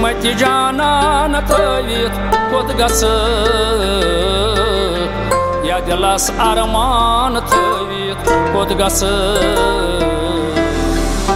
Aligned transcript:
مت 0.00 0.24
جانان 0.38 1.34
تھٲوِتھ 1.46 2.18
کوٚت 2.50 2.68
گژھٕ 2.78 3.04
یا 5.64 5.78
دِلس 5.86 6.30
ارمان 6.38 7.38
تھٲوِتھ 7.48 8.28
کوٚت 8.52 8.70
گژھٕ 8.80 9.99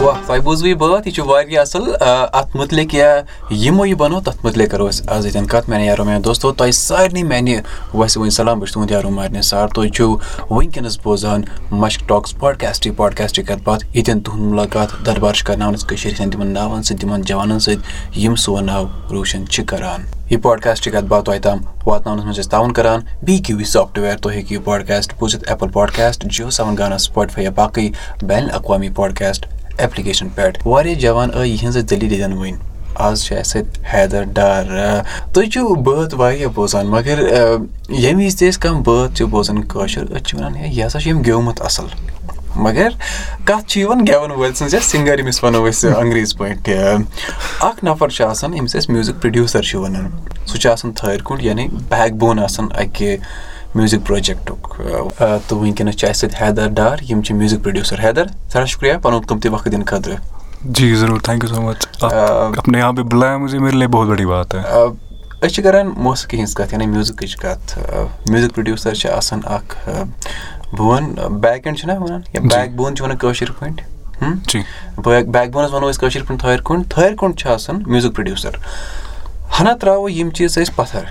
یہِ 0.04 0.74
بٲتھ 0.74 1.06
یہِ 1.08 1.14
چھُ 1.14 1.26
واریاہ 1.26 1.62
اَصٕل 1.62 1.94
اَتھ 2.00 2.56
مُتعلِق 2.56 2.94
یا 2.94 3.08
یِمو 3.50 3.84
یہِ 3.86 3.94
بَنوو 3.98 4.20
تَتھ 4.24 4.44
مُتعلِق 4.44 4.70
کَرو 4.70 4.86
أسۍ 4.88 5.08
آز 5.14 5.26
ییٚتٮ۪ن 5.26 5.46
کَتھ 5.46 5.68
میانہِ 5.68 5.86
یارو 5.86 6.04
میانہِ 6.04 6.24
دوستو 6.24 6.52
تۄہہِ 6.52 6.72
سارنٕے 6.74 7.22
میانہِ 7.22 7.56
وَسہِ 7.94 8.20
وۄنۍ 8.20 8.30
سلام 8.30 8.58
بہٕ 8.58 8.66
چھُس 8.66 8.74
تُہُنٛد 8.74 8.90
یارو 8.90 9.10
مارنہِ 9.10 9.42
سار 9.50 9.68
تُہۍ 9.74 9.88
چھِو 9.96 10.16
وٕنکیٚنَس 10.50 10.98
بوزان 11.04 11.42
مشک 11.70 12.08
ٹاکٕس 12.08 12.38
پاڈکاسٹٕے 12.40 12.90
پاڈکاسٹٕچ 12.96 13.46
کَتھ 13.48 13.62
باتھ 13.64 13.84
ییٚتٮ۪ن 13.94 14.20
تُہُنٛد 14.20 14.50
مُلاقات 14.50 14.88
دربار 15.06 15.34
چھِ 15.34 15.46
کَرناوان 15.46 15.74
أسۍ 15.74 15.88
کٔشیٖرِ 15.88 16.20
ہِنٛدۍ 16.20 16.32
تِمَن 16.32 16.52
ناوَن 16.52 16.82
سۭتۍ 16.82 17.00
تِمَن 17.00 17.22
جوانَن 17.28 17.58
سۭتۍ 17.58 18.18
یِم 18.24 18.34
سون 18.44 18.66
ناو 18.66 18.84
روشَن 19.10 19.46
چھِ 19.48 19.64
کَران 19.70 20.04
یہِ 20.30 20.42
پاڈکاسٹٕچ 20.42 20.92
کَتھ 20.92 21.04
باتھ 21.08 21.24
تۄہہِ 21.24 21.42
تام 21.42 21.58
واتناونَس 21.86 22.24
منٛز 22.24 22.38
أسۍ 22.40 22.50
تعاوُن 22.50 22.72
کَران 22.72 23.00
بی 23.22 23.38
کیوٗ 23.38 23.58
وی 23.58 23.64
سافٹوِیَر 23.64 24.16
تُہۍ 24.16 24.32
ہیٚکِو 24.34 24.54
یہِ 24.54 24.64
پاڈکاسٹ 24.64 25.12
بوٗزِتھ 25.18 25.48
ایپٕل 25.48 25.68
پاڈکاسٹ 25.72 26.24
جِیو 26.24 26.50
سیوَن 26.50 26.78
گانا 26.78 26.98
سٕپاٹفاے 26.98 27.44
یا 27.44 27.50
باقٕے 27.54 27.88
بین 28.26 28.44
الاقوامی 28.44 28.88
پاڈکاسٹ 28.96 29.46
ایپلِکیشن 29.78 30.28
پٮ۪ٹھ 30.34 30.66
واریاہ 30.66 30.98
جوان 31.00 31.30
آیہِ 31.34 31.50
یِہٕنٛز 31.50 31.76
دٔلیٖل 31.90 32.12
ییٚتٮ۪ن 32.12 32.32
وٕنۍ 32.38 32.56
آز 32.94 33.24
چھِ 33.24 33.36
اَسہِ 33.36 33.60
سۭتۍ 33.60 33.94
حیدر 33.94 34.22
ڈار 34.34 34.64
تُہۍ 35.32 35.46
چھِو 35.52 35.74
بٲتھ 35.74 36.14
واریاہ 36.14 36.48
بوزان 36.54 36.86
مگر 36.90 37.18
ییٚمہِ 37.88 38.24
وِزِ 38.24 38.38
تہِ 38.38 38.48
أسۍ 38.48 38.60
کانٛہہ 38.60 38.82
بٲتھ 38.86 39.16
چھِ 39.16 39.24
بوزان 39.30 39.62
کٲشُر 39.64 40.04
أسۍ 40.10 40.24
چھِ 40.26 40.36
وَنان 40.36 40.56
ہے 40.56 40.68
یہِ 40.68 40.86
ہسا 40.86 41.00
چھُ 41.00 41.10
أمۍ 41.10 41.24
گیومُت 41.26 41.62
اَصٕل 41.62 41.88
مگر 42.56 42.88
کَتھ 43.44 43.66
چھِ 43.68 43.80
یِوان 43.80 44.04
گٮ۪وَن 44.08 44.30
وٲلۍ 44.30 44.54
سٕنٛز 44.54 44.74
یا 44.74 44.80
سِنٛگَر 44.80 45.18
ییٚمِس 45.18 45.44
وَنو 45.44 45.66
أسۍ 45.68 45.94
انٛگریٖزۍ 46.00 46.36
پٲٹھۍ 46.38 47.04
اَکھ 47.68 47.84
نَفر 47.84 48.08
چھُ 48.08 48.24
آسان 48.24 48.54
ییٚمِس 48.54 48.76
أسۍ 48.76 48.90
میوٗزِک 48.92 49.20
پرٛوڈیوٗسَر 49.20 49.62
چھِ 49.62 49.76
وَنان 49.76 50.08
سُہ 50.46 50.58
چھُ 50.58 50.70
آسان 50.72 50.92
تھٲرۍ 50.92 51.22
کُنٛڈ 51.24 51.42
یعنی 51.44 51.68
بیک 51.88 52.12
بون 52.20 52.38
آسان 52.38 52.68
اَکہِ 52.82 53.16
میوٗزِک 53.74 54.06
پروجیکٹُک 54.06 54.68
تہٕ 55.48 55.56
وٕنکیٚنَس 55.58 55.96
چھِ 55.96 56.08
اَسہِ 56.08 56.30
سۭتۍ 56.30 56.42
حیدر 56.42 56.68
ڈار 56.78 56.98
یِم 57.08 57.22
چھِ 57.22 57.34
میوٗزِک 57.36 57.62
پرٛوڈیوٗسَر 57.62 58.04
حیدر 58.04 58.26
سٮ۪ٹھاہ 58.26 58.64
شُکریہ 58.72 58.92
پَنُن 59.02 59.20
قۭمتی 59.28 59.48
وقت 59.48 59.70
دِنہٕ 59.72 59.86
خٲطرٕ 59.86 60.16
جی 60.74 60.94
ضروٗر 60.94 61.20
تھینک 61.24 61.44
یوٗ 61.44 61.54
سو 61.54 61.62
مچ 61.62 61.86
أسۍ 65.42 65.48
چھِ 65.54 65.62
کَران 65.64 65.90
موسیٖقی 65.96 66.36
ہِنٛز 66.38 66.54
کَتھ 66.54 66.72
یعنی 66.72 66.86
میوٗزِکٕچ 66.86 67.36
کَتھ 67.36 67.78
میوٗزِک 68.30 68.54
پرٛوڈیوٗسَر 68.54 68.94
چھِ 68.94 69.10
آسان 69.10 69.40
اَکھ 69.56 69.76
بہٕ 69.88 70.86
وَنہٕ 70.86 71.28
بیک 71.40 71.66
اینٛڈ 71.66 71.78
چھُنہ 71.78 71.92
وَنان 72.00 72.20
یا 72.34 72.40
بیک 72.50 72.74
بون 72.76 72.96
چھِ 72.96 73.04
وَنان 73.04 73.16
کٲشِر 73.16 73.50
پٲٹھۍ 73.58 75.24
بیک 75.32 75.50
بونَس 75.52 75.72
وَنو 75.72 75.88
أسۍ 75.90 76.00
کٲشِر 76.00 76.22
پٲٹھۍ 76.22 76.38
تھٲرۍ 76.40 76.62
کُنٛڈ 76.64 76.90
تھٲرۍ 76.90 77.16
کُنٛڈ 77.16 77.36
چھُ 77.38 77.50
آسان 77.50 77.82
میوٗزِک 77.86 78.14
پرٛوڈیوٗسَر 78.14 78.56
ہنا 79.60 79.72
ترٛاوو 79.80 80.08
یِم 80.08 80.30
چیٖز 80.30 80.58
ٲسۍ 80.58 80.74
پَتھر 80.76 81.04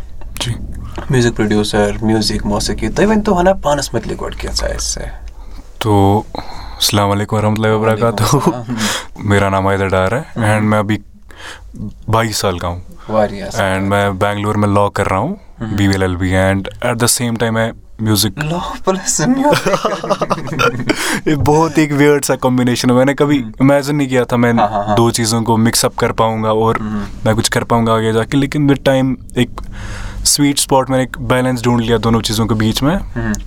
میوٗزِک 1.10 1.36
پرٛوڈیوٗسَر 1.36 1.92
میوٗزِک 2.02 2.46
موسیٖقی 2.46 2.90
تُہۍ 2.90 3.06
ؤنۍتو 3.06 3.40
ہنا 3.40 3.54
پانَس 3.64 3.94
مُتعلِق 3.94 4.22
گۄڈٕ 4.22 4.40
کینٛژھا 4.40 4.68
اَسہِ 4.68 5.04
تو 5.80 6.22
السلام 6.36 7.12
علیکُم 7.12 7.38
ورحمتہ 7.38 7.62
اللہ 7.62 7.76
وبرکاتہ 7.76 8.62
میرا 9.30 9.50
نام 9.50 9.68
حیدر 9.68 9.88
ڈار 9.88 10.12
ہے 10.12 10.22
اینڈ 10.36 10.74
ابھی 10.74 10.98
بائیس 12.08 12.38
سال 12.38 12.60
کا 12.60 12.68
ہوں 12.68 12.80
اینڈ 13.54 13.88
میں 13.90 14.10
بینگلور 14.10 14.56
میں 14.56 14.68
لا 14.70 14.90
کر 14.90 15.10
رہا 15.10 15.18
ہوں 15.18 15.36
B 15.78 15.88
V 15.88 15.94
L 15.94 16.02
L 16.02 16.16
B 16.16 16.36
and 16.36 16.68
at 16.82 17.02
the 17.02 17.08
same 17.08 17.36
time 17.36 17.54
میں 17.54 17.72
میوزک 18.00 18.40
بہت 21.46 21.72
ایک 21.76 21.92
ویئرڈ 21.98 22.26
سا 22.26 22.36
کمبینیشن 22.36 22.90
ہے 22.90 22.96
میں 22.96 23.06
نے 23.06 23.14
کبھی 23.14 23.44
امیزن 23.60 23.98
نہیں 23.98 24.10
کیا 24.10 24.24
تھا 24.24 24.38
میں 24.38 24.54
دو 24.98 25.10
چیزوں 25.12 25.42
کو 25.42 25.58
مکس 25.58 25.86
اپ 25.86 25.96
کر 25.96 26.12
پاؤں 26.12 26.44
گا 26.44 26.50
اور 26.50 26.76
میں 27.26 27.34
کچھ 27.34 27.52
کر 27.52 27.64
پاؤں 27.64 27.88
گا 27.88 27.94
آگے 27.94 28.12
جا 28.12 28.24
بیلنس 31.20 31.64
ڈھونڈ 31.64 31.82
لیا 31.82 31.98
دونوں 32.04 32.22
چیزوں 32.22 32.46
کے 32.48 32.56
بیچ 32.56 32.82
میں 32.84 32.96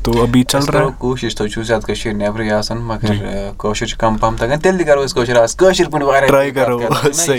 تو 0.04 0.22
ابھی 0.22 0.42
چل 0.44 0.64
رہا 0.64 0.80
ہے 0.80 0.86
کوٗشِش 0.98 1.34
تُہۍ 1.36 1.48
چھِو 1.48 1.62
زیادٕ 1.62 1.86
کٔشیٖرِ 1.86 2.16
نٮ۪برٕے 2.16 2.50
آسان 2.52 2.78
مگر 2.82 3.14
کٲشُر 3.58 3.86
چھُ 3.86 3.98
کَم 3.98 4.16
پَہَم 4.16 4.36
تَگان 4.36 4.60
تیٚلہِ 4.60 4.78
تہِ 4.78 4.86
کَرو 4.86 5.04
أسۍ 5.04 5.14
کٲشُر 5.14 5.42
آز 5.42 5.56
کٲشِر 5.56 5.88
پٲٹھۍ 5.90 6.06
واریاہ 6.06 7.36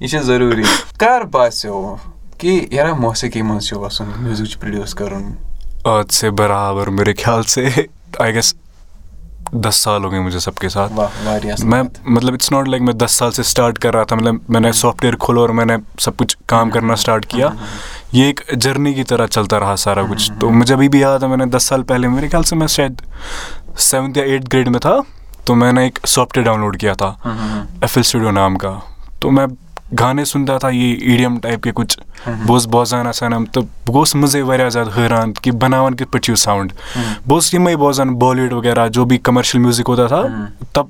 یہِ 0.00 0.08
چھِ 0.08 0.20
ضروٗری 0.22 0.62
کر 0.98 1.24
باسیٚو 1.32 1.96
کہِ 2.38 2.66
یارا 2.70 2.94
موسیٖقی 2.94 3.42
منٛز 3.42 3.66
چھُ 3.68 3.78
وَسُن 3.78 4.10
میوٗزِک 4.16 4.46
چھُ 4.46 4.60
پرٛوڈیوٗس 4.60 4.94
کَرُن 4.94 5.30
آج 5.84 6.12
سے 6.12 6.30
برابر 6.40 6.86
میرے 6.98 7.14
خیال 7.24 7.42
سے 7.42 7.68
آئی 8.18 8.34
گیس 8.34 8.54
دس 9.64 9.76
سال 9.76 10.04
ہو 10.04 10.10
گئے 10.10 10.20
مجھے 10.20 10.38
سب 10.38 10.54
کے 10.54 10.68
ساتھ 10.68 10.92
میں 11.64 11.82
مطلب 12.04 12.34
اٹس 12.34 12.50
ناٹ 12.52 12.68
لائک 12.68 12.82
میں 12.82 12.92
دس 12.92 13.12
سال 13.18 13.32
سے 13.32 13.42
اسٹارٹ 13.42 13.78
کر 13.78 13.94
رہا 13.94 14.04
تھا 14.04 14.16
مطلب 14.16 14.34
میں 14.48 14.60
نے 14.60 14.72
سافٹ 14.72 15.04
ویئر 15.04 15.16
میں 18.12 18.26
نے 18.26 18.32
سب 18.32 18.46
کچھ 18.46 18.52
کام 18.52 18.52
کرنا 18.52 18.52
اسٹارٹ 18.52 18.52
کیا 18.52 18.52
یہ 18.52 18.54
جرنی 18.54 18.94
کی 18.94 19.04
طرح 19.04 19.26
چلتا 19.26 19.60
رہا 19.60 19.76
سارا 19.76 20.02
کچھ 20.02 20.32
یاد 20.94 21.22
ہے 21.22 21.28
میں 21.28 21.36
نے 21.36 21.46
دس 21.46 21.62
سال 21.62 21.82
پہلے 21.82 22.08
میرے 22.08 22.28
خیال 22.28 22.56
میں 22.56 22.66
شاید 22.66 23.02
سیونتھ 23.78 24.18
یا 24.18 24.24
ایٹتھ 24.24 24.46
گریڈ 24.52 24.68
میں 24.68 24.80
تھا 24.80 24.96
تو 29.20 29.30
میں 29.30 29.44
نے 29.52 29.54
تھا 29.90 30.04
گانے 30.04 30.24
سُنتا 30.24 30.58
تھا 30.58 30.68
یہِ 30.68 30.96
ای 31.00 31.16
ڈی 31.16 31.22
ایم 31.22 31.38
ٹایپ 31.38 31.62
کے 31.62 31.72
کُچھ 31.72 31.98
بہٕ 32.26 32.48
اوسُس 32.48 32.66
بوزان 32.66 33.06
آسان 33.06 33.32
یِم 33.32 33.44
تہٕ 33.44 33.62
بہٕ 33.62 33.94
گوٚوُس 33.94 34.14
منٛزٕے 34.14 34.42
واریاہ 34.42 34.68
زیادٕ 34.68 34.98
حٲران 34.98 35.32
کہِ 35.32 35.52
بَناوان 35.52 35.94
کِتھ 35.94 36.12
پٲٹھۍ 36.12 36.22
چھِ 36.22 36.30
یہِ 36.30 36.38
ساوُنٛڈ 36.38 36.72
بہٕ 37.26 37.34
اوسُس 37.34 37.54
یِمے 37.54 37.76
بوزان 37.76 38.14
بالی 38.14 38.42
وُڈ 38.42 38.52
وغیرہ 38.52 38.88
جو 38.88 39.04
بھی 39.04 39.18
کَمرشَل 39.18 39.58
میوٗزِک 39.58 39.88
ہوتا 39.88 40.06
تھا 40.06 40.22
تب 40.72 40.86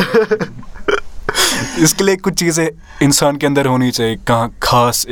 इसके 1.83 2.05
लिए 2.05 2.17
कुछ 2.17 2.35
चीज़ें 2.35 2.69
इंसान 3.03 3.37
के 3.37 3.47
अंदर 3.47 3.67
होनी 3.67 3.91
चाहिए 3.91 4.17
कहाँ 4.29 4.51
खास 4.63 5.05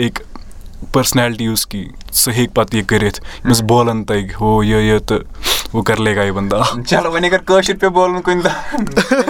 एक 0.83 0.91
पर्सनैलिटी 0.95 1.47
उसकी 1.49 1.87
सही 2.15 2.47
पत 2.57 2.75
ये 2.75 2.83
करित 2.91 3.21
यस 3.47 3.61
बोलन 3.71 4.03
तग 4.05 4.33
हो 4.41 4.63
ये 4.63 4.87
ये 4.89 4.99
तो 5.01 5.23
वो 5.75 5.83
कर 5.83 5.99
लेगा 5.99 6.23
ये 6.23 6.33
बंदा 6.33 6.65
चलो 6.81 7.11
वनी 7.11 7.29
अगर 7.29 7.43
कशिर 7.51 7.77
पे 7.77 7.89
बोलन 7.97 8.21
कुन 8.21 8.43
दा 8.43 8.55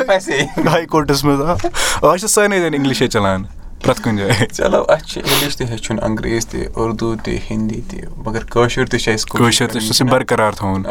पैसे 0.08 0.42
हाई 0.68 0.86
कोर्टस 0.86 1.24
में 1.24 1.36
था 1.38 1.52
आज 2.10 2.20
तो 2.22 2.28
सारे 2.28 2.60
दिन 2.60 2.74
इंग्लिश 2.74 3.02
चलान 3.04 3.48
प्रत 3.84 3.98
कुन 4.04 4.16
जाए 4.16 4.46
चलो 4.46 4.80
अच्छे 4.92 5.20
इंग्लिश 5.20 5.56
ते 5.56 5.64
हेचुन 5.64 5.98
अंग्रेज 5.98 6.46
ते 6.46 6.64
उर्दू 6.76 7.14
ते 7.24 7.36
हिंदी 7.44 7.80
ते 7.90 8.02
मगर 8.26 8.46
कशिर 8.52 8.88
ते 8.88 8.98
छे 8.98 9.14
इसको 9.14 9.38
कोशिश 9.38 9.68
तो 9.72 9.80
से 9.92 10.04
बरकरार 10.04 10.54
था 10.54 10.72
उन 10.72 10.82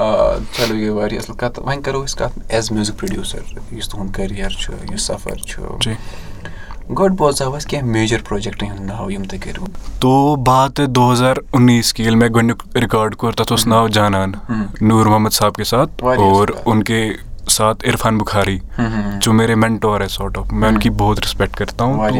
चलो 0.58 0.76
ये 0.76 0.90
वारी 1.00 1.18
असल 1.18 1.34
कत 1.42 1.60
वहीं 1.60 1.82
करो 1.82 2.04
इस 2.04 2.14
कत 2.22 2.52
एज 2.52 2.72
म्यूजिक 2.72 2.96
प्रोड्यूसर 2.96 3.78
इस 3.78 3.92
तुहन 3.92 4.10
करियर 4.20 4.58
छ 4.62 4.80
ये 4.92 4.98
सफर 5.06 5.44
छ 5.48 5.78
जी 5.84 5.96
गोड 5.96 6.31
گۄڈٕ 6.91 7.17
بوزہاو 7.17 7.57
أسۍ 7.57 7.69
کینٛہہ 7.69 7.91
میجر 7.91 8.23
پروجَکٹَن 8.29 8.71
ہُنٛد 8.71 8.87
ناو 8.87 9.11
یِم 9.11 9.23
تۄہہِ 9.23 9.43
کٔرِو 9.43 9.65
تو 10.01 10.37
بات 10.37 10.81
دو 10.89 11.13
ہزار 11.13 11.37
اُنیس 11.53 11.93
کہِ 11.95 12.05
ییٚلہِ 12.05 12.19
مےٚ 12.21 12.31
گۄڈنیُک 12.35 12.77
رِکاڈ 12.77 13.15
کوٚر 13.17 13.33
تَتھ 13.33 13.53
اوس 13.53 13.67
ناو 13.67 13.89
جانان 13.89 14.33
نوٗر 14.81 15.07
محمد 15.07 15.33
صاحب 15.33 15.55
کے 15.55 15.65
ساتھ 15.65 16.05
اور 16.05 16.49
اُن 16.65 16.83
کے 16.83 17.13
ساتھ 17.51 17.89
عرفان 17.89 18.19
بُخاری 18.19 18.59
میرے 19.33 19.55
مینٹور 19.55 20.01
ہے 20.01 20.09
ساٹ 20.09 20.39
آف 20.39 20.53
میں 20.53 20.69
ان 20.69 20.79
کی 20.79 20.91
بہت 20.91 21.19
ریسپیٚکٹ 21.19 21.81
ہوں 21.81 22.11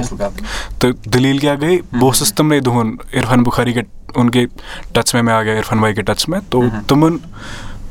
تہٕ 0.79 0.93
دٔلیٖل 1.15 1.39
کیاہ 1.39 1.55
گٔے 1.63 1.79
بہٕ 1.93 2.03
اوسُس 2.03 2.35
تِمنٕے 2.35 2.61
دۄہَن 2.61 2.95
عرفان 3.15 3.43
بُخاری 3.43 3.75
اُن 4.15 4.31
کے 4.31 4.47
ٹچ 4.93 5.15
مےٚ 5.15 5.35
آ 5.35 5.43
گیا 5.43 5.59
عرفان 5.59 5.79
باے 5.79 5.95
کے 5.95 6.03
ٹَچ 6.03 6.29
میں 6.29 6.41
تو 6.51 6.63
تِمَن 6.87 7.17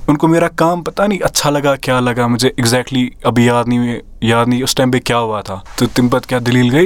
اُن 0.08 0.18
کو 0.18 0.28
میٛا 0.28 0.48
کام 0.56 0.84
پَتہ 0.84 1.04
نہ 1.08 1.14
اَچھا 1.24 1.50
لگان 1.50 1.78
کیاہ 1.82 2.00
لگان 2.02 2.32
وٕنۍ 2.32 2.38
زِ 2.40 2.50
اٮ۪کزیکلی 2.58 3.10
اب 3.24 3.40
یاد 3.40 3.64
نی 3.68 3.78
مےٚ 3.80 4.00
یاد 4.22 4.46
نی 4.48 4.62
اس 4.64 4.76
ٹایم 4.76 4.92
بیٚیہِ 4.92 5.06
کیاہ 5.06 5.22
واتہٕ 5.22 5.56
ہا 5.56 5.62
تہٕ 5.76 5.88
تمہِ 5.96 6.12
پتہٕ 6.12 6.30
کیاہ 6.30 6.40
دٔلیٖل 6.40 6.74
گٔے 6.74 6.86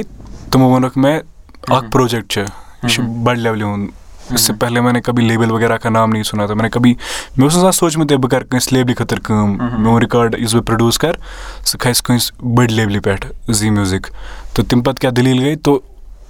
تِمو 0.50 0.68
ووٚنُکھ 0.68 0.98
مےٚ 0.98 1.20
اکھ 1.68 1.90
پروجیٚکٹ 1.92 2.30
چھُ 2.30 2.40
یہِ 2.40 2.90
چھُ 2.90 3.02
بڑٕ 3.24 3.38
لیولہِ 3.38 3.62
ہُنٛد 3.62 4.32
یُس 4.32 4.40
سُہ 4.40 4.54
پہلے 4.60 4.80
مےٚ 4.80 4.92
نے 4.92 5.00
کبھی 5.00 5.26
لیبٕل 5.26 5.50
وغیرہ 5.50 5.76
کا 5.76 5.88
نام 5.88 6.10
نہٕ 6.10 6.18
یہِ 6.18 6.26
ژھُنا 6.26 6.46
تِمن 6.46 6.68
کبھی 6.70 6.94
مےٚ 7.36 7.44
اوس 7.44 7.56
نہ 7.56 7.60
سا 7.60 7.72
سوٗنٛچمُتے 7.72 8.16
بہٕ 8.16 8.30
کرٕ 8.30 8.46
کٲنٛسہِ 8.50 8.72
لیبلہِ 8.72 8.96
خٲطرٕ 8.96 9.22
کٲم 9.24 9.56
میون 9.82 10.02
رِکاڈ 10.02 10.34
یُس 10.38 10.54
بہٕ 10.54 10.64
پروڈیوس 10.66 10.98
کرٕ 10.98 11.18
سُہ 11.64 11.78
کھسہِ 11.78 12.04
کٲنٛسہِ 12.04 12.44
بٔڑۍ 12.54 12.72
لیولہِ 12.72 13.02
پٮ۪ٹھ 13.02 13.52
زی 13.52 13.70
میوٗزِک 13.70 14.06
تہٕ 14.54 14.64
تمہِ 14.68 14.84
پتہٕ 14.84 15.00
کیاہ 15.00 15.12
دٔلیٖل 15.12 15.42
گٔے 15.44 15.56
تو 15.56 15.74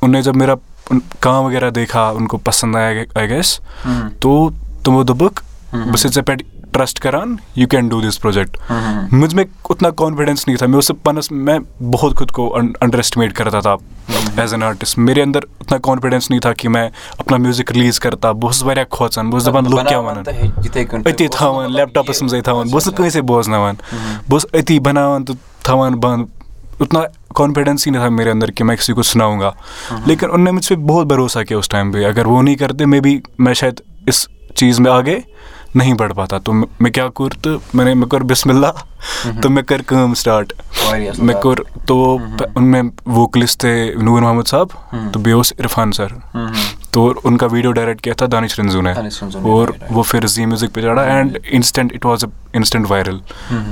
اوٚن 0.00 0.12
نے 0.12 0.22
زَن 0.22 0.38
مےٚ 0.38 0.54
کام 1.20 1.44
وغیرہ 1.44 1.70
دیکھ 1.70 1.96
ہا 1.96 2.08
اوٚن 2.08 2.26
کو 2.26 2.38
پسنٛد 2.38 2.76
آیہِ 2.76 3.04
آیہِ 3.14 3.30
گژھِ 3.30 3.60
تو 4.20 4.50
تِمو 4.84 5.02
دوٚپُکھ 5.02 5.42
بہٕ 5.72 5.96
چھُسے 5.96 6.22
ٹرسٹ 6.76 7.00
کران 7.00 7.37
you 7.56 7.69
can 7.69 7.88
do 7.88 8.02
this 8.02 8.20
project 8.20 8.56
مےٚ 8.70 9.20
دوٚپ 9.20 9.34
مےٚ 9.34 9.44
اوتنا 9.62 9.90
کانفِڈینٕس 9.90 10.49
نی 10.49 10.56
تا 10.56 10.67
مےٚ 10.67 10.75
اوس 10.75 10.87
سُہ 10.87 10.94
پنُن 11.02 11.20
مےٚ 11.31 11.58
بہت 11.81 12.32
کو 12.32 12.43
او 12.43 12.49
او 12.49 12.56
او 12.56 12.61
او 12.61 12.67
او 12.67 12.73
انڈر 12.81 12.99
ایٚسٹمیٹ 12.99 13.32
کران 13.32 13.50
تتھ 13.50 13.67
آب 13.67 13.81
ایز 14.37 14.52
این 14.52 14.62
آرٹِسٹ 14.62 14.99
مےٚ 14.99 15.23
اَندر 15.23 15.40
اوتنا 15.58 15.78
کانفِڈینس 15.78 16.31
نی 16.31 16.38
تھا 16.38 16.52
کہِ 16.52 16.70
مےٚ 16.70 16.88
اپان 17.19 17.43
میوٗزِک 17.43 17.73
رِلیٖز 17.73 18.00
کرتا 18.00 18.32
بہٕ 18.32 18.44
اوسُس 18.44 18.62
واریاہ 18.62 18.84
کھوژان 18.90 19.31
بہٕ 19.31 19.34
اوسُس 19.34 19.49
دَپان 19.49 19.64
لُکھ 19.64 19.88
کیٛاہ 19.88 20.02
وَنان 20.02 20.25
أتی 21.06 21.28
تھاوان 21.28 21.73
لیپٹاپَس 21.73 22.23
منٛزٕے 22.23 22.40
تھاوان 22.40 22.67
بہٕ 22.67 22.75
اوسُس 22.75 22.87
نہٕ 22.87 22.96
کٲنٛسے 22.96 23.23
بوزناوان 23.23 23.75
بہٕ 24.28 24.32
اوسُس 24.32 24.46
أتی 24.55 24.78
بَناوان 24.78 25.25
تہٕ 25.25 25.37
تھاوان 25.62 25.94
بنٛد 25.94 26.26
اوتنا 26.78 27.00
کانفِڈینسٕے 27.34 27.90
نہ 27.90 27.99
تھا 27.99 28.08
مےٚ 28.08 28.26
اندر 28.26 28.50
کہِ 28.50 28.67
مےٚ 28.67 28.76
کسی 28.76 28.93
کوٚت 28.93 29.06
سُناونٛگا 29.06 29.50
لیکِن 30.06 30.28
اوٚن 30.28 30.44
مےٚ 30.44 30.52
مےٚ 30.52 30.62
چھُ 30.62 30.76
بہتر 30.76 31.06
بروسا 31.06 31.44
کیاہ 31.44 31.58
اوس 31.58 31.69
ٹایم 31.69 31.90
بیٚیہِ 31.90 32.11
اَگر 32.11 32.26
وۄنۍ 32.26 32.44
نہ 32.44 32.56
کَرے 32.56 32.87
مے 32.87 33.00
بی 33.00 33.20
مےٚ 33.38 33.55
شاید 33.55 33.81
اِس 34.06 34.28
چیٖز 34.55 34.81
مےٚ 34.81 34.93
آگے 34.93 35.19
नहीं 35.75 35.93
बढ़ 35.93 36.13
पाता 36.13 36.39
तो 36.39 36.53
मैं 36.53 36.67
मैं 36.81 36.91
क्या 36.91 37.07
कर 37.17 37.35
तो 37.43 37.59
मैंने 37.75 37.93
मैं 37.95 38.09
कर 38.09 38.23
बिस्मिल्लाह 38.25 38.83
तो 39.41 39.49
मैं 39.49 39.63
कर 39.63 39.81
काम 39.89 40.13
स्टार्ट 40.13 40.53
मैं 41.19 41.35
कर 41.39 41.63
तो 41.88 41.97
उनमें 42.57 42.81
वोकलिस्ट 43.09 43.63
थे 43.63 43.73
नूर 43.95 44.21
मोहम्मद 44.21 44.45
साहब 44.45 45.11
तो 45.13 45.19
बेओस 45.19 45.53
इरफान 45.59 45.91
सर 45.91 46.19
तो 46.92 47.02
उनका 47.02 47.16
वीडियो 47.16 47.16
डायरेक्ट 47.16 47.16
تور 47.16 47.16
اوٚن 47.24 47.36
کا 47.36 47.46
ویٖڈیو 47.46 47.72
ڈاریکٹ 47.72 48.00
کیاہ 48.00 48.14
تام 48.14 48.28
دانِش 48.28 48.58
رِنزوٗنا 48.60 48.90
اور 48.90 49.68
وۄنۍ 49.90 50.02
پھِر 50.10 50.26
زِ 50.26 50.44
میوٗزِک 50.44 50.72
پٮ۪ٹھ 50.74 50.98
and then 50.98 51.92
it 51.94 52.06
was 52.06 52.24
a 52.24 52.32
instant 52.52 52.86
viral 52.90 53.18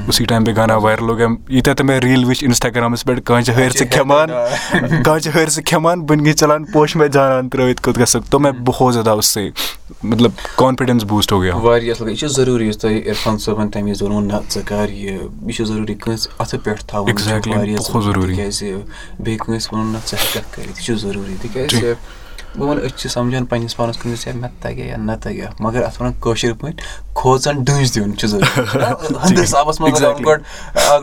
اُس 0.09 0.23
ٹایم 0.29 0.45
بیٚیہِ 0.45 0.57
گانا 0.57 0.77
وایرل 0.77 1.07
لوگ 1.07 1.17
مےٚ 1.17 1.37
ییٚتیٚتھ 1.49 1.79
تہِ 1.79 1.87
مےٚ 1.87 2.01
ریٖل 2.01 2.25
وٕچھ 2.25 2.45
اِنسٹاگرامس 2.45 3.05
پٮ۪ٹھ 3.05 3.21
کانٛہہ 3.25 3.55
ہٲر 3.57 3.71
ژٕ 3.71 3.87
کھٮ۪وان 3.91 4.29
کانٛہہ 5.05 5.31
ہٲر 5.35 5.49
ژٕ 5.49 5.63
کھٮ۪وان 5.67 6.01
بٕنگی 6.01 6.33
ژَلان 6.41 6.65
پوشہِ 6.65 6.97
مےٚ 6.97 7.09
جانان 7.09 7.49
ترٲوِتھ 7.49 7.83
کوٚت 7.83 7.99
گژھکھ 7.99 8.31
تہٕ 8.31 8.41
مےٚ 8.41 8.53
بہتاہ 8.53 9.13
اوس 9.13 9.39
مطلب 10.03 10.31
کانفِڈینس 10.57 11.05
بوٗسٹ 11.05 11.33
ہو 11.33 11.41
گٔیے 11.41 11.53
واریاہ 11.53 11.95
بہٕ 22.57 22.69
وَنہٕ 22.69 22.85
أسۍ 22.85 22.97
چھِ 22.97 23.11
سَمجان 23.11 23.45
پَنٕنِس 23.45 23.77
پانَس 23.77 23.99
کُن 23.99 24.11
مےٚ 24.11 24.49
تَگیٛاہ 24.61 24.97
نہ 24.97 25.13
تَگیٛا 25.23 25.51
مَگر 25.61 25.83
اَتھ 25.83 26.03
وَنان 26.03 26.13
کٲشِر 26.21 26.53
پٲٹھۍ 26.53 26.77
کھوژان 27.15 27.65
ڈوٗنۍ 27.65 27.95
دیُن 27.95 28.17
چھُ 28.19 28.29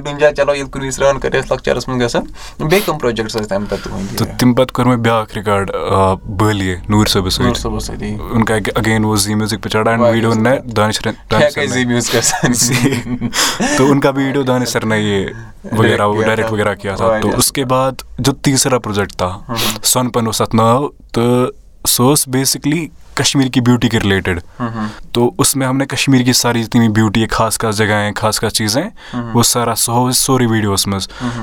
ڈوٗنۍ 0.03 0.17
جاے 0.19 0.33
چلو 0.35 0.55
ییٚلہِ 0.55 0.71
کُنہِ 0.71 0.91
سران 0.93 1.19
کَرِ 1.19 1.37
اَسہِ 1.37 1.51
لۄکچارَس 1.51 1.87
منٛز 1.87 2.01
گژھان 2.01 2.23
بیٚیہِ 2.69 2.85
کٕم 2.85 2.99
پروجیکٹٕس 2.99 3.35
ٲسۍ 3.35 3.47
تَمہِ 3.47 3.69
پَتہٕ 3.69 4.17
تہٕ 4.17 4.37
تَمہِ 4.39 4.55
پَتہٕ 4.57 4.73
کوٚر 4.73 4.87
مےٚ 4.87 4.97
بیاکھ 4.97 5.37
رِکاڈ 5.37 5.71
بٲلِی 6.25 6.75
نوٗر 6.89 7.05
صٲبَس 7.05 7.33
سۭتۍ۔ 7.33 7.47
वगैरह 15.63 16.21
ڈایریکٹ 16.25 16.51
وغیرہ 16.51 16.75
کیاہ 16.75 16.95
تھا 16.95 17.17
تہٕ 17.21 17.35
اُس 17.37 17.51
کے 17.51 17.65
باد 17.65 18.03
دیُت 18.17 18.43
تیسرا 18.43 18.79
پروجیکٹ 18.79 19.23
سونہٕ 19.83 20.11
پَن 20.13 20.25
اوس 20.25 20.37
تَتھ 20.37 20.55
ناو 20.55 20.87
تہٕ 21.13 21.49
سُہ 21.87 22.13
ٲس 22.13 22.27
بیسِکلی 22.27 22.87
کَشمیٖر 23.15 23.49
کہِ 23.53 23.61
بیوٹی 23.63 23.89
کہِ 23.89 23.99
رِلیٹِڈ 24.03 24.39
تہٕ 25.13 25.29
اُس 25.37 25.55
مےٚ 25.55 25.67
ہم 25.67 25.77
نہ 25.77 25.83
کَشمیٖر 25.89 26.23
کی 26.25 26.33
سارٕ 26.33 26.63
تٔمی 26.71 27.25
खास 27.25 27.37
خاص 27.37 27.59
خاص 27.59 27.77
جگہ 27.77 27.93
آیہِ 27.93 28.13
خاص 28.17 28.39
کا 28.39 28.49
چیٖز 28.49 28.77
اوس 29.13 29.47
سَرا 29.47 29.75
سُہ 29.75 29.91
ہوو 29.91 30.05
اَسہِ 30.07 30.21
سورُے 30.21 30.45
ویٖڈیووس 30.45 30.81
सो 30.81 30.99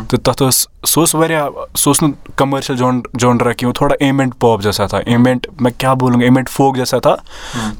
تہٕ 0.09 0.21
تَتھ 0.25 0.43
ٲس 0.43 0.67
سُہ 0.87 1.00
اوس 1.00 1.14
واریاہ 1.14 1.49
سُہ 1.75 1.91
اوس 1.91 2.03
نہٕ 2.03 2.12
کَمرشل 2.37 2.76
جونڈرا 2.76 3.53
کینٛہہ 3.53 3.75
تھوڑا 3.75 3.94
ایمینٹ 4.00 4.35
پاپ 4.41 4.62
جیسا 4.62 4.87
تھا 4.87 4.99
ایمینٹ 5.06 5.47
مےٚ 5.61 5.73
کیاہ 5.79 5.94
بولُن 5.94 6.23
ایمینٹ 6.23 6.49
فوک 6.49 6.76
جیسا 6.76 6.99
تھا 6.99 7.14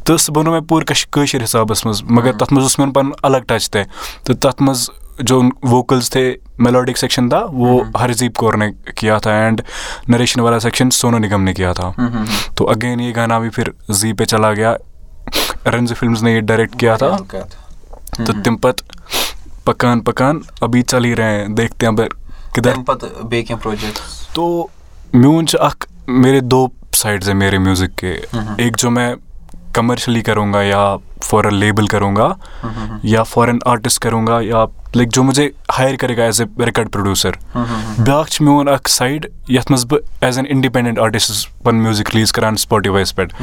تہٕ 0.05 0.17
سُہ 0.17 0.33
بَنو 0.35 0.51
مےٚ 0.51 0.69
پوٗرٕ 0.69 1.05
کٲشِر 1.11 1.45
حِسابَس 1.45 1.85
منٛز 1.87 2.03
مگر 2.11 2.33
تَتھ 2.33 2.53
منٛز 2.53 2.65
اوس 2.65 2.79
जो 5.21 5.43
वोकल्स 5.65 6.11
थे 6.15 6.31
मेलोडिक 6.61 6.97
सेक्शन 6.97 7.29
था 7.29 7.39
वो 7.51 7.87
हरजीप 7.97 8.37
कौर 8.37 8.57
ने 8.57 8.71
किया 8.71 8.79
था 8.79 8.81
ج 8.89 8.91
ووکلس 8.91 8.91
تہِ 8.91 8.99
میلوڈِک 8.99 8.99
سیٚکشن 8.99 8.99
دَ 8.99 9.09
ورزیٖپ 9.09 9.09
کور 9.09 9.15
نا 9.15 9.19
تھا 9.19 9.31
اینڈ 9.31 9.61
نریشن 10.09 10.41
والا 10.41 10.59
سیٚکشن 10.61 10.91
سونوٗ 10.91 11.21
نگم 11.21 11.43
نہ 11.43 11.53
کیاتھا 11.53 11.91
تہٕ 12.55 12.69
اگین 12.69 13.01
یہِ 13.01 13.17
گنا 13.17 13.39
پھر 13.55 13.67
زی 13.89 14.13
پے 14.13 14.25
چل 14.25 14.45
گنز 14.45 15.93
فلمز 15.99 16.23
पकान 16.23 16.31
یہِ 16.31 16.41
ڈایریکٹ 16.41 16.79
کیاہ 16.81 16.97
تہٕ 16.97 18.43
تِم 18.45 18.57
پتہٕ 18.57 18.85
پکان 19.65 20.01
پکان 20.01 20.41
किधर। 22.55 22.75
प्रोजेक्ट 23.57 23.99
तो 24.35 24.71
म्यून 25.15 25.47
अख 25.61 25.87
मेरे 26.09 26.41
दो 26.41 26.61
साइड्स 26.95 27.29
है 27.29 27.35
मेरे 27.35 27.59
مےٚ 27.59 27.89
के। 27.99 28.13
एक 28.67 28.77
जो 28.77 28.91
मैं 28.91 29.15
कमर्शली 29.75 30.23
करूँगा 30.23 30.63
या 30.63 30.97
फॉर 31.23 31.47
अ 31.47 31.51
लेबल 31.51 31.87
करूँगा 31.87 32.35
या 33.05 33.23
फॉर 33.23 33.49
एन 33.49 33.59
आर्टिस्ट 33.67 34.03
करूँगा 34.03 34.41
या 34.41 34.65
लाइक 34.97 35.09
जो 35.15 35.23
मुझे 35.23 35.51
हायर 35.73 35.97
करेगा 35.97 36.25
as 36.25 36.41
a 36.41 36.45
record 36.65 36.89
producer 36.89 37.31
record 37.31 37.53
producer 37.53 38.03
بیٛاکھ 38.05 38.31
چھِ 38.31 38.45
میون 38.45 38.69
اَکھ 38.69 38.91
سایڈ 38.91 39.27
یَتھ 39.49 39.71
منٛز 39.71 39.85
بہٕ 39.91 40.25
ایز 40.25 40.39
این 40.39 40.47
اِنڈِپیٚنڈَنٛٹ 40.51 40.99
آرٹِسٹ 40.99 41.27
چھُس 41.27 41.47
پَنُن 41.65 41.83
میوٗزِک 41.83 42.11
رِلیٖز 42.15 42.33
کران 42.33 42.57
سُپاٹِوایَس 42.57 43.15
پؠٹھ 43.17 43.35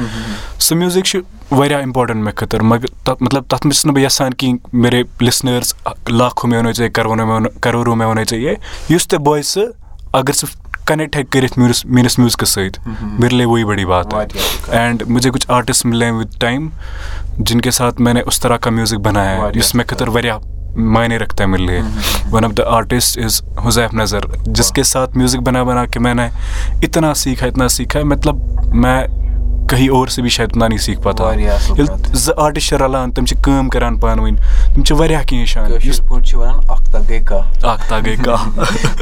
سُہ 0.58 0.76
میوٗزِک 0.76 1.04
چھُ 1.04 1.20
واریاہ 1.50 1.80
اِمپاٹَنٛٹ 1.80 2.22
مےٚ 2.24 2.34
خٲطرٕ 2.36 2.64
مگر 2.64 3.12
مطلب 3.20 3.44
تَتھ 3.48 3.66
منٛز 3.66 3.76
چھُس 3.76 3.86
نہٕ 3.86 3.94
بہٕ 3.94 4.04
یَژھان 4.04 4.34
کِہیٖنۍ 4.34 4.58
مےٚ 4.72 5.02
لِسنٲرٕس 5.20 5.74
لاکھو 6.08 6.48
مےٚ 6.48 6.58
وَنَے 6.60 6.72
ژےٚ 6.72 6.90
کَرورو 7.60 7.94
مےٚ 7.94 8.08
وَنَے 8.08 8.24
ژےٚ 8.30 8.40
یے 8.40 8.54
یُس 8.88 9.08
تہِ 9.08 9.18
بوے 9.18 9.42
سُہ 9.42 9.60
اگر 10.12 10.32
ژٕ 10.32 10.48
कनेक्ट 10.88 11.16
है 11.16 11.22
करिस 11.22 11.56
मेरे 11.58 11.72
کَنکٹ 11.72 11.86
ہیٚکہِ 11.86 11.86
کٔرِتھ 11.86 11.86
میٲنِس 11.88 12.18
میوٗزکَس 12.18 12.48
سۭتۍ 12.48 12.90
مےٚ 13.18 13.30
لیٚکھِتھ 13.30 13.50
ویٚیہِ 13.50 13.66
بڑی 13.66 13.84
بات 13.84 14.14
اینڈ 14.72 15.02
مُجے 15.06 15.30
کُچھ 15.30 15.46
آٹِسٹ 15.48 15.86
مِلے 15.86 16.10
وِد 16.10 16.40
ٹایم 16.40 16.68
جن 17.38 17.60
کے 17.60 17.70
ساتہٕ 17.70 18.02
مےٚ 18.02 18.22
اس 18.26 18.40
ترحِک 18.40 18.68
بنیا 19.04 19.48
یُس 19.54 19.74
مےٚ 19.74 19.86
خٲطرٕ 19.88 20.12
واریاہ 20.14 20.38
معنی 20.76 21.18
رَکھ 21.18 21.42
مےٚ 21.42 21.60
لیٚے 21.60 21.80
وَن 21.80 22.30
one 22.32 22.44
of 22.44 22.50
the 22.50 22.60
artist 22.60 23.18
Huzaif 23.18 23.64
Huzaif 23.64 23.94
جِس 23.94 24.56
जिसके 24.56 24.84
साथ 24.84 25.16
میوٗزِک 25.16 25.40
बना 25.40 25.62
बना 25.64 25.84
के 25.86 26.00
मैंने 26.00 26.28
इतना 26.84 27.12
सीखा 27.14 27.46
इतना 27.46 27.68
सीखा 27.68 28.02
मतलब 28.04 28.72
मैं 28.84 29.25
کہیں 29.68 29.88
اور 29.88 30.06
سے 30.06 30.22
سُہ 30.22 30.28
شایت 30.28 30.56
نان 30.56 30.78
سیٖکھ 30.78 31.00
پَتہ۔ 31.00 31.22
زٕ 32.14 32.34
آٹِس 32.36 32.66
چھِ 32.66 32.76
رَلان 32.76 33.12
تِم 33.12 33.24
چھِ 33.24 33.42
کٲم 33.42 33.68
کَران 33.68 33.98
پانہٕ 33.98 34.24
ؤنۍ 34.24 34.36
یِتھ 35.84 36.08
پٲٹھۍ 36.08 36.24
چھِ 36.24 36.34
وَنان 36.34 36.58
اختاہ 36.68 37.00
گٔے 37.08 37.20
کاہہ 37.20 37.66
اختاہ 37.66 38.00
گٔے 38.00 38.16
کاہ 38.24 38.46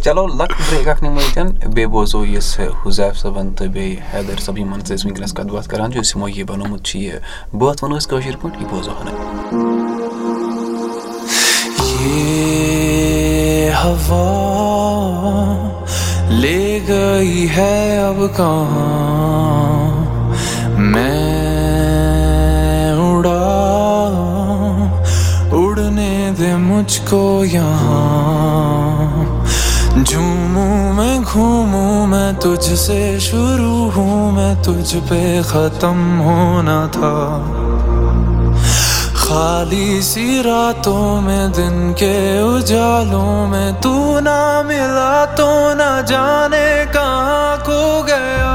چلو 0.04 0.26
لۄکٕٹۍ 0.26 0.62
برکَہ 0.70 1.02
نِمٲیِتھ 1.02 1.66
بیٚیہِ 1.66 1.90
بوزو 1.90 2.26
یُس 2.26 2.58
یہِ 2.58 3.14
صٲبَن 3.14 3.50
تہٕ 3.50 3.68
بیٚیہِ 3.68 3.96
حیدر 4.14 4.40
صٲب 4.40 4.58
یِمن 4.58 4.80
سۭتۍ 4.80 4.96
أسۍ 4.96 5.06
ؤنکیٚس 5.06 5.32
کَتھ 5.32 5.46
باتھ 5.46 5.68
کَران 5.68 5.92
چھِ 5.92 5.98
یُس 5.98 6.16
یِمو 6.16 6.28
یہِ 6.28 6.44
بَنومُت 6.44 6.84
چھِ 6.84 7.00
یہِ۔ 7.00 7.12
بٲتھ 7.52 7.84
وَنو 7.84 7.96
أسۍ 7.96 8.10
کٲشِر 8.10 8.36
پٲٹھۍ 8.40 8.60
یہِ 8.60 8.70
بوزو 8.70 8.90
ہَن 9.00 9.08
ہوا 13.84 14.54
मैं 20.94 22.92
उड़ा 23.04 23.44
उड़ने 25.58 26.14
दे 26.30 26.54
मुझको 26.56 27.22
यहाँ। 27.44 28.12
झूमू 30.04 30.66
मैं 30.94 31.16
घूमू 31.22 31.84
मैं 32.06 32.30
तुझसे 32.38 33.00
शुरू 33.20 33.74
हूँ 33.90 34.32
मैं 34.32 34.54
तुझ 34.62 34.94
पे 35.10 35.22
खत्म 35.42 35.98
होना 36.26 36.78
था। 36.96 37.14
खाली 39.16 40.02
सी 40.02 40.26
रातों 40.42 41.20
में 41.20 41.52
दिन 41.52 41.92
के 41.92 42.16
उजालों 42.42 43.46
में 43.48 43.80
तू 43.80 43.94
ना 44.20 44.40
मिला 44.62 45.14
तो 45.34 45.48
ना 45.74 45.90
जाने 46.02 46.66
कहाँ 46.94 47.56
کہ 47.58 47.82
गया। 48.06 48.53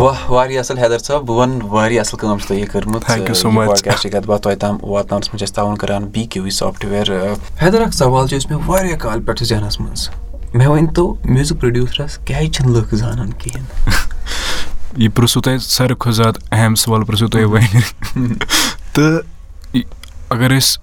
واہ 0.00 0.30
واریاہ 0.30 0.60
اَصٕل 0.60 0.78
حیدر 0.78 0.98
صٲب 0.98 1.22
بہٕ 1.26 1.36
وَنہٕ 1.36 1.68
واریاہ 1.70 2.00
اَصٕل 2.00 2.18
کٲم 2.18 2.38
چھِ 2.38 2.48
تۄہہِ 2.48 2.60
یہِ 2.60 2.68
کٔرمٕژ 2.68 4.10
کَتھ 4.12 4.26
باتھ 4.26 4.42
تۄہہِ 4.42 4.58
تام 4.58 4.76
واتناونَس 4.82 5.28
منٛز 5.28 5.38
چھِ 5.38 5.48
أسۍ 5.48 5.54
تعاوُن 5.54 5.76
کَران 5.76 6.04
B 6.04 6.24
Q 6.26 6.42
V 6.42 6.50
software 6.50 7.10
Haider 7.62 7.80
اَکھ 7.82 7.94
سوال 7.94 8.28
چھُ 8.28 8.36
یُس 8.36 8.50
مےٚ 8.50 8.60
واریاہ 8.66 8.96
کالہٕ 8.98 9.26
پٮ۪ٹھ 9.26 9.38
چھُ 9.38 9.46
ذہنَس 9.46 9.80
منٛز 9.80 10.08
مےٚ 10.54 10.68
ؤنۍتو 10.68 11.14
میوٗزِک 11.24 11.60
پرٛوڈیوٗسرَس 11.60 12.18
کیٛازِ 12.24 12.50
چھِنہٕ 12.50 12.76
لُکھ 12.76 12.94
زانان 12.94 13.32
کِہیٖنۍ؟ 13.32 13.66
یہِ 14.96 15.08
پرٛژھوٗ 15.14 15.42
تۄہہِ 15.42 15.60
ساروی 15.60 15.94
کھۄتہٕ 15.98 16.16
زیادٕ 16.16 16.40
اہم 16.52 16.74
سوال 16.74 17.04
پرٛژھوٗ 17.04 17.28
تۄہہِ 17.28 17.44
وۄنۍ. 17.44 17.80
تہٕ 18.92 19.20
یہِ- 19.72 19.84
اگر 20.30 20.56
أسۍ 20.56 20.78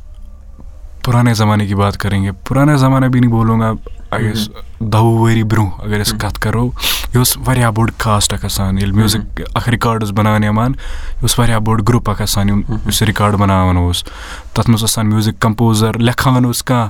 پُرانے 1.05 1.33
زمانے 1.33 1.65
کی 1.67 1.75
بات 1.75 1.97
کریں 1.97 2.23
گے 2.23 2.31
پُرانے 2.47 2.77
زمانہ 2.77 3.05
بھی 3.05 3.19
نہیں 3.19 3.31
بولوں 3.31 3.59
گا 3.59 3.71
اگر 4.11 4.31
أسۍ 4.31 4.89
دہ 4.91 4.97
وُہ 5.03 5.29
ؤری 5.29 5.43
برونٛہہ 5.43 5.85
اگر 5.85 6.01
أسۍ 6.01 6.17
کَتھ 6.19 6.39
کَرو 6.41 6.65
یہِ 6.65 7.17
اوس 7.17 7.37
واریاہ 7.45 7.71
بوٚڑ 7.71 7.89
کاسٹ 7.97 8.33
اَکھ 8.33 8.45
آسان 8.45 8.77
ییٚلہِ 8.77 8.95
میوٗزِک 8.95 9.41
اَکھ 9.55 9.69
رِکاڈ 9.69 10.03
اوس 10.03 10.11
بَناونہٕ 10.15 10.43
یِوان 10.43 10.71
یہِ 10.71 11.21
اوس 11.21 11.37
واریاہ 11.39 11.59
بوٚڑ 11.59 11.81
گرُپ 11.89 12.09
اَکھ 12.09 12.21
آسان 12.21 12.49
یِم 12.49 12.61
یُس 12.87 13.01
یہِ 13.01 13.07
رِکاڈ 13.09 13.35
بَناوان 13.39 13.77
اوس 13.77 14.03
تَتھ 14.03 14.69
منٛز 14.69 14.83
اوس 14.83 14.91
آسان 14.91 15.09
میوٗزِک 15.09 15.39
کَمپوزَر 15.41 15.97
لیکھان 15.99 16.45
اوس 16.45 16.63
کانٛہہ 16.63 16.89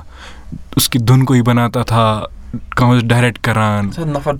اُس 0.76 0.88
کی 0.88 0.98
دُن 0.98 1.24
کوی 1.24 1.42
بَناتا 1.42 1.82
تھا 1.82 2.24
کانٛہہ 2.76 2.94
اوس 2.94 3.04
ڈایریکٹ 3.08 3.38
کَران 3.44 3.90
نفر 4.12 4.32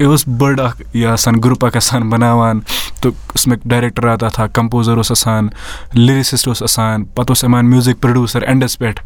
یہِ 0.00 0.06
اوس 0.06 0.26
بٔڑ 0.28 0.60
اَکھ 0.60 0.82
یہِ 0.94 1.06
آسان 1.06 1.34
گرُپ 1.44 1.64
اَکھ 1.64 1.76
آسان 1.76 2.08
بَناوان 2.10 2.60
تہٕ 3.00 3.12
اُسمے 3.34 3.56
ڈایریکٹر 3.64 4.06
آتا 4.08 4.28
تھا 4.28 4.46
کَمپوزَر 4.46 4.96
اوس 4.96 5.10
آسان 5.10 5.48
لِرِسِسٹ 5.94 6.48
اوس 6.48 6.62
آسان 6.62 7.04
پَتہٕ 7.04 7.30
اوس 7.30 7.44
یِوان 7.44 7.70
میوٗزِک 7.70 8.00
پرٛوڈیوٗسَر 8.00 8.42
اٮ۪نڈَس 8.42 8.78
پٮ۪ٹھ 8.78 9.00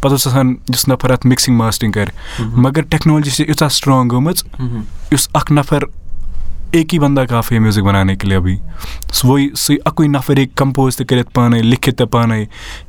پَتہٕ 0.00 0.10
اوس 0.10 0.26
آسان 0.26 0.54
یُس 0.74 0.88
نفر 0.88 1.10
اَتھ 1.10 1.26
مِکسِنٛگ 1.26 1.56
ماسٹِنٛگ 1.56 1.92
کَرِ 1.92 2.08
مگر 2.54 2.82
ٹٮ۪کنالجی 2.82 3.30
چھِ 3.30 3.44
ییٖژاہ 3.48 3.68
سٕٹرٛانٛگ 3.68 4.10
گٔمٕژ 4.12 4.42
یُس 5.12 5.28
اَکھ 5.34 5.52
نفر 5.52 5.82
ہی 6.74 6.98
بندا 6.98 7.24
کافی 7.24 7.54
ہے 7.54 7.60
میوٗزِک 7.60 7.84
بَنانے 7.84 8.16
کے 8.16 8.28
لیے 8.28 8.36
ابھی 8.36 8.56
سُہ 9.12 9.38
سُے 9.56 9.76
اَکُے 9.84 10.06
نفر 10.08 10.36
ہیٚکہِ 10.36 10.56
کَمپوز 10.56 10.96
تہِ 10.96 11.06
کٔرِتھ 11.06 11.32
پانَے 11.34 11.62
لیکھِتھ 11.62 11.96
تہِ 11.96 12.10
پانَے 12.10 12.44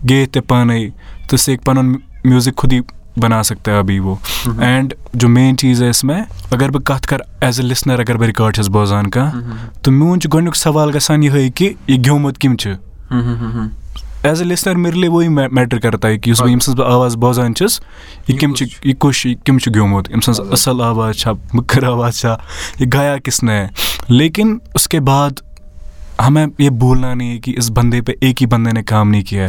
گیٚیِتھ 0.09 0.31
تہِ 0.33 0.47
پانَے 0.47 0.88
تہٕ 1.27 1.38
سُہ 1.38 1.51
ہیٚکہِ 1.51 1.65
پَنُن 1.65 1.95
میوٗزِک 2.23 2.57
خُد 2.57 2.73
ہی 2.73 2.79
بنا 3.21 3.41
سکتا 3.43 3.71
ہے 3.71 3.77
ابھی 3.77 3.99
وہ 3.99 4.15
اینڈ 4.59 4.93
جو 5.13 5.29
مین 5.29 5.57
چیٖز 5.57 5.81
ہے 5.83 5.89
اِسمے 5.89 6.15
اگر 6.51 6.71
بہٕ 6.71 6.83
کَتھ 6.85 7.07
کَرٕ 7.07 7.25
ایز 7.41 7.59
اے 7.59 7.65
لِسنَر 7.65 7.99
اگر 7.99 8.17
بہٕ 8.17 8.27
رِکاڈ 8.27 8.55
چھُس 8.55 8.69
بوزان 8.69 9.09
کانٛہہ 9.09 9.67
تہٕ 9.83 9.93
میون 9.93 10.19
چھُ 10.19 10.33
گۄڈنیُک 10.33 10.55
سوال 10.55 10.95
گژھان 10.95 11.23
یِہوٚے 11.23 11.49
کہِ 11.49 11.73
یہِ 11.88 12.03
گیومُت 12.05 12.39
کٔمۍ 12.39 12.55
چھُ 12.59 12.73
ایز 14.23 14.41
اے 14.41 14.47
لِسنَر 14.47 14.75
مِرلے 14.75 15.07
وہی 15.07 15.27
میٹر 15.27 15.79
کرتا 15.79 16.07
ہے 16.07 16.17
کہِ 16.17 16.29
یُس 16.29 16.39
بہٕ 16.41 16.47
ییٚمہِ 16.47 16.63
سٕنٛز 16.63 16.79
بہٕ 16.79 16.91
آواز 16.91 17.15
بوزان 17.17 17.55
چھُس 17.55 17.79
یہِ 18.27 18.39
کٔمۍ 18.39 18.55
چھُ 18.55 18.65
یہِ 18.83 18.95
کُس 18.99 19.21
چھُ 19.21 19.29
یہِ 19.29 19.38
کٔمۍ 19.45 19.59
چھُ 19.59 19.73
گیومُت 19.75 20.09
أمۍ 20.11 20.21
سٕنٛز 20.21 20.39
اَصٕل 20.51 20.81
آواز 20.81 21.15
چھا 21.15 21.31
مٔکٕر 21.53 21.83
آواز 21.83 22.19
چھا 22.19 22.35
یہِ 22.79 22.88
گایا 22.93 23.17
کِس 23.17 23.43
نے 23.43 23.59
ہے 23.59 23.67
لیکِن 24.09 24.57
اُس 24.75 24.88
کے 24.88 24.99
بعد 25.11 25.41
ہمیں 26.27 26.45
یہ 26.57 26.69
بھولنا 26.69 27.13
نہیں 27.13 27.33
ہے 27.33 27.39
کہ 27.39 27.53
اس 27.57 27.69
بندے 27.71 28.01
پہ 28.01 28.11
ایک 28.21 28.41
ہی 28.41 28.47
بندے 28.47 28.71
نے 28.73 28.83
کام 28.83 29.09
نہیں 29.09 29.21
کیا 29.21 29.47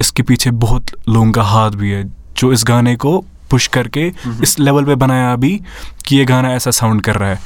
اس 0.00 0.12
کے 0.12 0.22
پیچھے 0.22 0.50
بہت 0.50 0.90
لوگوں 1.06 1.32
کا 1.32 1.42
ہاتھ 1.42 1.76
بھی 1.76 1.94
ہے 1.94 2.02
جو 2.34 2.48
اس 2.48 2.68
گانے 2.68 2.96
کو 2.96 3.22
پش 3.48 3.68
کر 3.68 3.88
کے 3.88 4.10
اس 4.40 4.58
لیول 4.58 4.84
پہ 4.84 4.94
بنایا 4.94 5.32
ابھی 5.32 5.58
کہ 6.04 6.14
یہ 6.14 6.24
گانا 6.28 6.48
ایسا 6.48 6.70
ساؤنڈ 6.70 7.02
کر 7.02 7.18
رہا 7.18 7.28
ہے 7.28 7.36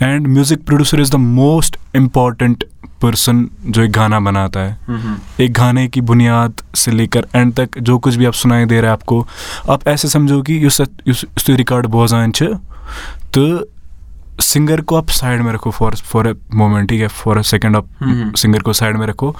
and 0.00 0.28
music 0.28 0.66
producer 0.66 0.98
is 0.98 1.12
the 1.12 1.18
most 1.18 1.76
important 1.94 2.64
person 3.00 3.44
جو 3.62 3.82
ایک 3.82 3.96
گانا 3.96 4.18
بناتا 4.18 4.60
گانے 5.38 5.88
کی 5.88 6.00
بنیاد 6.00 6.76
سے 6.76 6.90
لے 6.90 7.06
کر 7.06 7.20
اینڈ 7.32 7.54
تک 7.54 7.78
جو 7.80 7.98
کچھ 7.98 8.18
بھی 8.18 8.26
آپ 8.26 8.36
سنائی 8.36 8.64
دے 8.64 8.80
رہے 8.80 8.88
ہیں 8.88 8.92
آپ 8.92 9.06
کو 9.06 9.24
آپ 9.66 9.80
ایسے 9.84 10.08
سمجھو 10.08 10.42
کہ 10.42 10.68
یُس 14.38 14.56
یُس 14.56 14.56
یُس 14.56 14.68
تُہۍ 14.68 14.76
رِکاڈ 14.76 14.76
بوزان 14.76 14.76
چھِ 14.76 14.76
تہٕ 14.76 14.76
سِنگر 14.76 14.80
کو 14.80 14.96
آپ 14.96 15.10
سائڈ 15.10 15.40
میں 15.40 15.52
رکھو 15.52 15.70
فار 15.70 15.92
فار 16.04 16.24
اے 16.24 16.32
مومنٹ 16.52 16.88
ٹھیک 16.88 17.00
ہے 17.00 17.08
فار 17.08 17.36
اے 17.36 17.42
سیکنڈ 17.42 17.76
آپ 17.76 18.36
سنگر 18.36 18.60
کو 18.60 18.72
سائڈ 18.72 18.96
میں 18.96 19.06
رکھو 19.06 19.32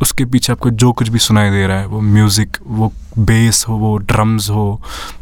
اس 0.00 0.12
کے 0.12 0.24
پیچھے 0.24 0.52
آپ 0.52 0.58
کو 0.58 0.68
جو 0.68 0.92
کچھ 0.92 1.10
بھی 1.10 1.18
سنائی 1.18 1.50
دے 1.50 1.66
رہا 1.66 1.80
ہے 1.80 1.86
وہ 1.86 2.00
میوزک 2.00 2.56
وہ 2.66 2.88
بیس 3.16 3.68
ہو 3.68 3.78
وہ 3.78 3.98
ڈرمز 3.98 4.50
ہو 4.50 4.76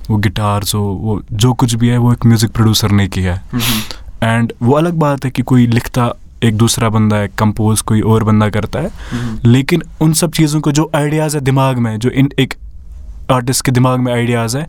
وہ 0.09 0.19
گٹارز 0.19 0.75
ہو 0.75 0.81
وہ 0.81 1.19
جو 1.31 1.55
کچھ 1.55 1.77
بھی 1.77 1.91
ہے 1.91 1.97
وہ 1.97 2.11
ایک 2.11 2.27
میوزک 2.27 2.55
پروڈیوسر 2.55 2.93
نے 2.93 3.09
کیا 3.09 3.37
ہے 3.37 3.59
اینڈ 4.21 4.53
وہ 4.61 4.79
الگ 4.79 4.95
بات 4.99 5.25
ہے 5.25 5.31
کہ 5.31 5.43
کوئی 5.43 5.67
لکھتا 5.67 6.09
ایک 6.41 6.61
دوسرا 6.61 6.89
بندہ 6.89 7.17
ہے 7.17 7.27
کمپوز 7.37 7.83
کوئی 7.83 8.01
اور 8.01 8.23
بندہ 8.23 8.45
کرتا 8.45 8.83
ہے 8.83 8.89
لیکن 9.43 9.79
ان 10.01 10.15
سب 10.15 10.33
چیزوں 10.33 10.61
کو 10.61 10.71
جو 10.71 10.89
آئیڈیاز 10.93 11.35
ہے 11.37 11.41
دماغ 11.41 11.83
میں 11.83 11.97
جو 11.97 12.11
ان 12.15 12.27
ایک 12.37 12.55
آرٹسٹ 13.29 13.63
کے 13.63 13.73
دماغ 13.73 14.05
میں 14.05 14.13
آئیڈیاز 14.13 14.57
ہیں 14.57 14.65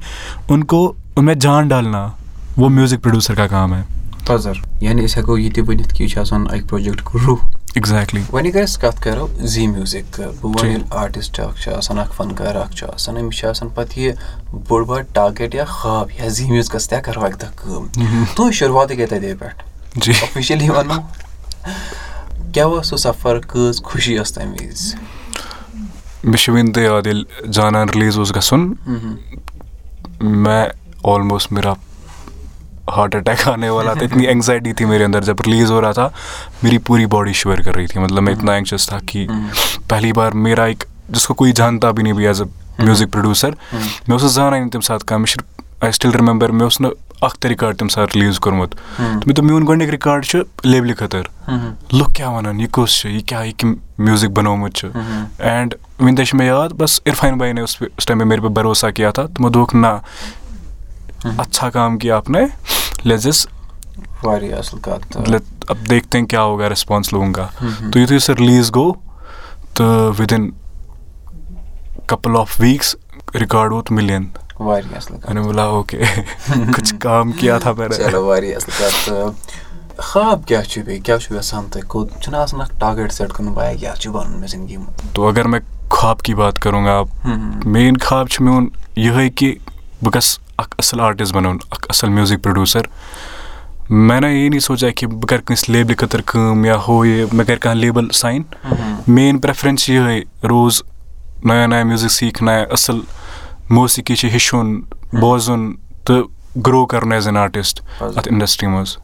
پَزر 4.29 4.57
یعنی 4.81 5.05
أسۍ 5.05 5.17
ہٮ۪کو 5.17 5.37
یہِ 5.37 5.53
تہِ 5.55 5.63
ؤنِتھ 5.67 5.93
کہِ 5.93 6.01
یہِ 6.01 6.09
چھُ 6.11 6.19
آسان 6.21 6.45
اَکہِ 6.49 6.67
پروجیکٹُک 6.69 7.15
روح 7.25 7.39
ایگزیکٹلی 7.75 8.21
وۄنۍ 8.31 8.49
اگر 8.49 8.63
أسۍ 8.63 8.81
کَتھ 8.81 9.01
کَرو 9.03 9.27
زی 9.53 9.65
میوٗزِک 9.67 10.19
بہٕ 10.19 10.43
وَنہٕ 10.43 10.65
ییٚلہِ 10.65 10.85
آرٹِسٹ 11.01 11.39
اکھ 11.39 11.61
چھُ 11.61 11.73
آسان 11.77 11.99
اکھ 11.99 12.13
فنکار 12.17 12.55
اکھ 12.55 12.75
چھُ 12.75 12.89
آسان 12.93 13.17
أمِس 13.17 13.37
چھُ 13.37 13.47
آسان 13.49 13.69
پَتہٕ 13.75 13.97
یہِ 13.99 14.13
بوٚڑ 14.67 14.83
بار 14.85 15.01
ٹارگیٹ 15.13 15.55
یا 15.55 15.65
خواب 15.65 16.11
یا 16.19 16.27
زی 16.35 16.49
میوٗزکَس 16.51 16.87
تہِ 16.89 17.01
کَرو 17.05 17.23
اَکہِ 17.25 17.39
دۄہ 17.41 17.51
کٲم 17.57 17.85
تُہۍ 18.35 18.51
شُروعاتٕے 18.59 18.97
گٔے 18.97 19.05
تَتے 19.05 19.33
پٮ۪ٹھ 19.39 19.63
جی 20.03 20.11
اوفِشلی 20.21 20.69
وَنو 20.69 20.99
کیاہ 22.53 22.65
اوس 22.65 22.87
سُہ 22.89 22.97
سفر 22.97 23.39
کۭژ 23.47 23.81
خوشی 23.83 24.17
ٲس 24.17 24.33
تَمہِ 24.33 24.67
وِزِ 24.67 24.95
مےٚ 26.23 26.37
چھُ 26.41 26.53
وٕنہِ 26.53 26.73
تہِ 26.73 26.83
یاد 26.83 27.07
ییٚلہِ 27.07 27.51
جانان 27.53 27.89
رِلیٖز 27.95 28.17
اوس 28.17 28.35
گژھُن 28.35 28.73
میں 30.43 30.65
آلموسٹ 31.13 31.51
میرا 31.51 31.73
ہارٹ 32.95 33.15
اٹیک 33.15 33.47
آنے 33.47 33.69
والا 33.69 33.93
تھا 33.93 34.05
اتنی 34.05 34.25
اینگزائٹی 34.25 34.73
تھی 34.73 34.85
میرے 34.85 35.03
اندر 35.03 35.21
جب 35.21 35.35
ریلیز 35.45 35.71
ہو 35.71 35.81
رہا 35.81 35.91
تھا 35.91 36.09
میری 36.63 36.77
پوری 36.77 37.05
باڈی 37.05 37.33
شور 37.33 37.57
کر 37.57 37.75
رہی 37.75 37.87
تھی 37.87 37.99
مطلب 37.99 38.23
میں 38.23 38.33
اتنا 38.33 38.51
اینکشس 38.51 38.87
تھا 38.87 38.97
کہ 39.05 39.27
پہلی 39.87 40.13
بار 40.13 40.31
میرا 40.31 40.63
ایک 40.63 40.83
جس 41.09 41.27
کو 41.27 41.33
کوئی 41.33 41.51
جانتا 41.51 41.91
بھی 41.91 42.03
نہیں 42.03 42.13
بھی 42.13 42.27
ایز 42.27 42.41
اے 42.41 42.47
میوزک 42.83 43.11
پروڈیوسر 43.11 43.49
مےٚ 43.73 44.11
اوس 44.11 44.21
زانٲنی 44.21 44.59
نہٕ 44.59 44.69
تَمہِ 44.71 44.83
ساتہٕ 44.83 45.07
کانٛہہ 45.07 45.21
مےٚ 45.21 45.27
چھُ 45.27 45.83
آی 45.85 45.91
سٹِل 45.91 46.11
رِمٮ۪مبر 46.11 46.49
مےٚ 46.49 46.63
اوس 46.63 46.81
نہٕ 46.81 46.91
اکھ 47.21 47.39
تہِ 47.39 47.51
رِکاڈ 47.51 47.77
تَمہِ 47.77 47.91
ساتہٕ 47.91 48.15
رِلیٖز 48.15 48.39
کوٚرمُت 48.39 48.75
مےٚ 48.99 49.35
دوٚپ 49.35 49.45
میون 49.45 49.67
گۄڈنیُک 49.67 49.89
رِکاڈ 49.89 50.25
چھُ 50.25 50.41
لیبلہِ 50.63 50.97
خٲطرٕ 50.97 51.51
لُکھ 51.93 52.13
کیٛاہ 52.13 52.31
وَنان 52.31 52.59
یہِ 52.59 52.69
کُس 52.71 52.99
چھُ 52.99 53.09
یہِ 53.09 53.21
کیٛاہ 53.25 53.45
یہِ 53.45 53.53
کٔمۍ 53.57 53.75
میوٗزِک 53.97 54.29
بَنومُت 54.29 54.73
چھُ 54.73 54.87
اینڈ 55.39 55.75
وٕنہِ 55.99 56.17
تہِ 56.17 56.25
چھُ 56.25 56.37
مےٚ 56.37 56.47
یاد 56.47 56.69
بَس 56.69 57.01
عرفان 57.05 57.37
بھاے 57.37 57.53
نے 57.53 57.61
اس 57.61 57.83
اس 57.97 58.05
ٹایم 62.98 63.18
پہ 63.18 64.24
میرے 64.24 64.24
پہ 64.24 64.34
بھروسہ 64.34 64.34
کیا 64.34 64.34
تھا 64.34 64.34
تِمو 64.34 64.34
دوٚپُکھ 64.34 64.34
نہ 64.34 64.34
اچھا 64.34 64.34
کام 64.34 64.34
کیا 64.34 64.34
آپ 64.34 64.38
نے 64.38 64.54
لیٹس 64.54 64.54
واریاہ 64.54 64.58
اَصٕل 64.58 64.78
کَتھ 64.82 65.70
اب 65.70 65.90
دیکھتے 65.90 66.18
ہیں 66.18 66.26
کیا 66.26 66.42
ہوگا 66.42 66.68
ریسپانس 66.68 67.12
لوگوں 67.12 67.32
کا 67.32 67.46
تو 67.92 67.98
یُتھُے 67.98 68.18
سُہ 68.18 68.32
رِلیٖز 68.38 68.70
گوٚو 68.74 68.92
تہٕ 69.74 70.12
within 70.18 70.50
couple 72.06 72.36
of 72.36 72.60
weeks 72.60 72.96
record 73.40 73.72
ووت 73.72 73.90
مِلین 73.92 74.26
واریاہ 74.60 74.96
اَصٕل 74.96 75.16
کَتھ 75.16 75.26
मैंने 75.26 75.40
बोला 75.40 75.66
ओके 75.68 75.98
कुछ 76.74 76.92
काम 77.00 77.32
किया 77.32 77.58
था 77.64 77.72
मैंने 77.78 77.96
چلو 77.96 78.24
واریاہ 78.26 78.56
اَصٕل 78.56 78.72
کَتھ 78.78 79.62
خواب 79.98 80.46
کیاہ 80.46 80.62
چھُ 80.62 80.82
بیٚیہِ 80.84 81.02
کیاہ 81.04 81.18
چھُ 81.18 81.34
یَژھان 81.36 81.64
تُہۍ 81.70 81.82
کوٚت 81.88 82.22
چھُنہ 82.22 82.36
آسان 82.36 82.60
اکھ 82.60 82.72
ٹارگیٹ 82.78 83.12
سیٹ 83.12 83.32
کوٚرمُت 83.32 83.56
بہٕ 83.56 83.76
کیاہ 83.78 83.94
چھُ 83.94 84.12
بَنُن 84.12 84.40
مےٚ 84.40 84.48
زندگی 84.48 84.76
منٛز 84.76 85.12
تو 85.14 85.28
اگر 85.28 85.46
میں 85.48 85.60
خواب 85.90 86.22
کی 86.22 86.34
بات 86.34 86.58
کروں 86.58 86.84
گا 86.84 87.02
مین 87.64 87.96
خواب 88.04 88.28
چھُ 88.28 88.42
میون 88.44 88.68
یِہوٚے 88.96 89.28
کہِ 89.30 89.54
بہٕ 90.02 90.14
گژھٕ 90.14 90.47
اکھ 90.59 90.75
اَصٕل 90.77 90.99
آرٹِسٹ 91.01 91.33
بَنُن 91.33 91.57
اکھ 91.71 91.85
اَصٕل 91.89 92.09
میوٗزِک 92.09 92.43
پروڈیوٗسر 92.43 92.81
مےٚ 93.89 94.19
نہ 94.21 94.27
یی 94.27 94.49
نہٕ 94.49 94.59
سونٛچان 94.59 94.91
کہِ 94.95 95.07
بہٕ 95.09 95.27
کَرٕ 95.29 95.41
کٲنٛسہِ 95.45 95.73
لیبلہِ 95.73 95.97
خٲطرٕ 95.97 96.23
کٲم 96.25 96.65
یا 96.65 96.75
ہُہ 96.87 97.07
یہِ 97.07 97.25
مےٚ 97.31 97.45
کَرِ 97.45 97.59
کانٛہہ 97.59 97.81
لیبٕل 97.81 98.09
ساین 98.13 98.41
میٲنۍ 99.07 99.41
پریفریٚنس 99.41 99.83
چھِ 99.83 99.93
یِہے 99.93 100.19
روز 100.47 100.81
نَیا 101.43 101.65
نَیا 101.67 101.83
میوٗزِک 101.83 102.11
سیٖکھ 102.11 102.43
نَیا 102.43 102.63
اَصٕل 102.71 102.99
موسیٖقی 103.69 104.15
چھِ 104.15 104.29
ہیٚچھُن 104.29 104.79
بوزُن 105.19 105.71
تہٕ 106.05 106.27
گرو 106.67 106.85
کَرُن 106.85 107.11
ایز 107.11 107.27
این 107.27 107.37
آرٹِسٹ 107.37 107.81
اَتھ 108.01 108.27
اِنڈَسٹِری 108.27 108.67
منٛز. 108.67 108.95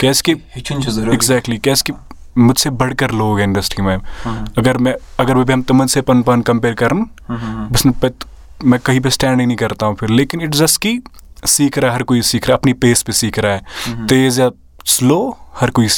کیازِ 0.00 0.22
کہِ 0.22 0.34
ایٚکزیکٹلی 0.54 1.56
کیازِ 1.56 1.84
کہِ 1.84 1.96
مےٚ 2.36 2.52
بَڑٕ 2.64 2.72
بَڑکَر 2.78 3.12
لوگ 3.12 3.40
اِنڈَسٹری 3.40 3.82
منٛز 3.84 4.58
اگر 4.58 4.78
مےٚ 4.78 4.94
اگر 5.18 5.34
بہٕ 5.34 5.44
بیٚہمہٕ 5.44 5.66
تِمن 5.66 5.86
سۭتۍ 5.88 6.06
پَنُن 6.06 6.22
پان 6.22 6.42
کَمپِیر 6.42 6.74
کَرُن 6.74 7.04
بہٕ 7.28 7.68
چھُس 7.72 7.86
نہٕ 7.86 8.00
پَتہٕ 8.00 8.28
मैं 8.64 8.78
कहीं 8.80 9.00
पर 9.00 9.10
स्टैंड 9.10 9.40
ही 9.40 9.46
नहीं 9.46 9.56
करता 9.56 9.86
हूँ 9.86 9.96
फिर। 9.96 10.08
लेकिन 10.08 10.40
इट 10.40 10.48
مےٚ 10.48 10.52
کہیٖں 10.52 10.52
پٮ۪ٹھ 10.52 10.52
سِٹینڈ 10.52 10.52
نِنۍ 10.52 10.54
کرت 10.54 10.54
لیکن 10.54 10.54
اِٹ 10.54 10.54
جس 10.54 10.78
کہِ 10.78 10.98
سیٖکھ 11.46 11.78
راے 11.78 11.90
ہر 11.90 12.02
کویی 12.02 12.22
سیٖکھن 12.22 12.72
پیس 12.80 13.04
پیٚٹھ 13.04 13.18
سیٖکھ 13.18 13.38
راے 13.38 13.58
تیز 14.08 14.38
یا 14.38 14.48
سلو 14.86 15.30
ہر 15.60 15.70
کویی 15.70 15.88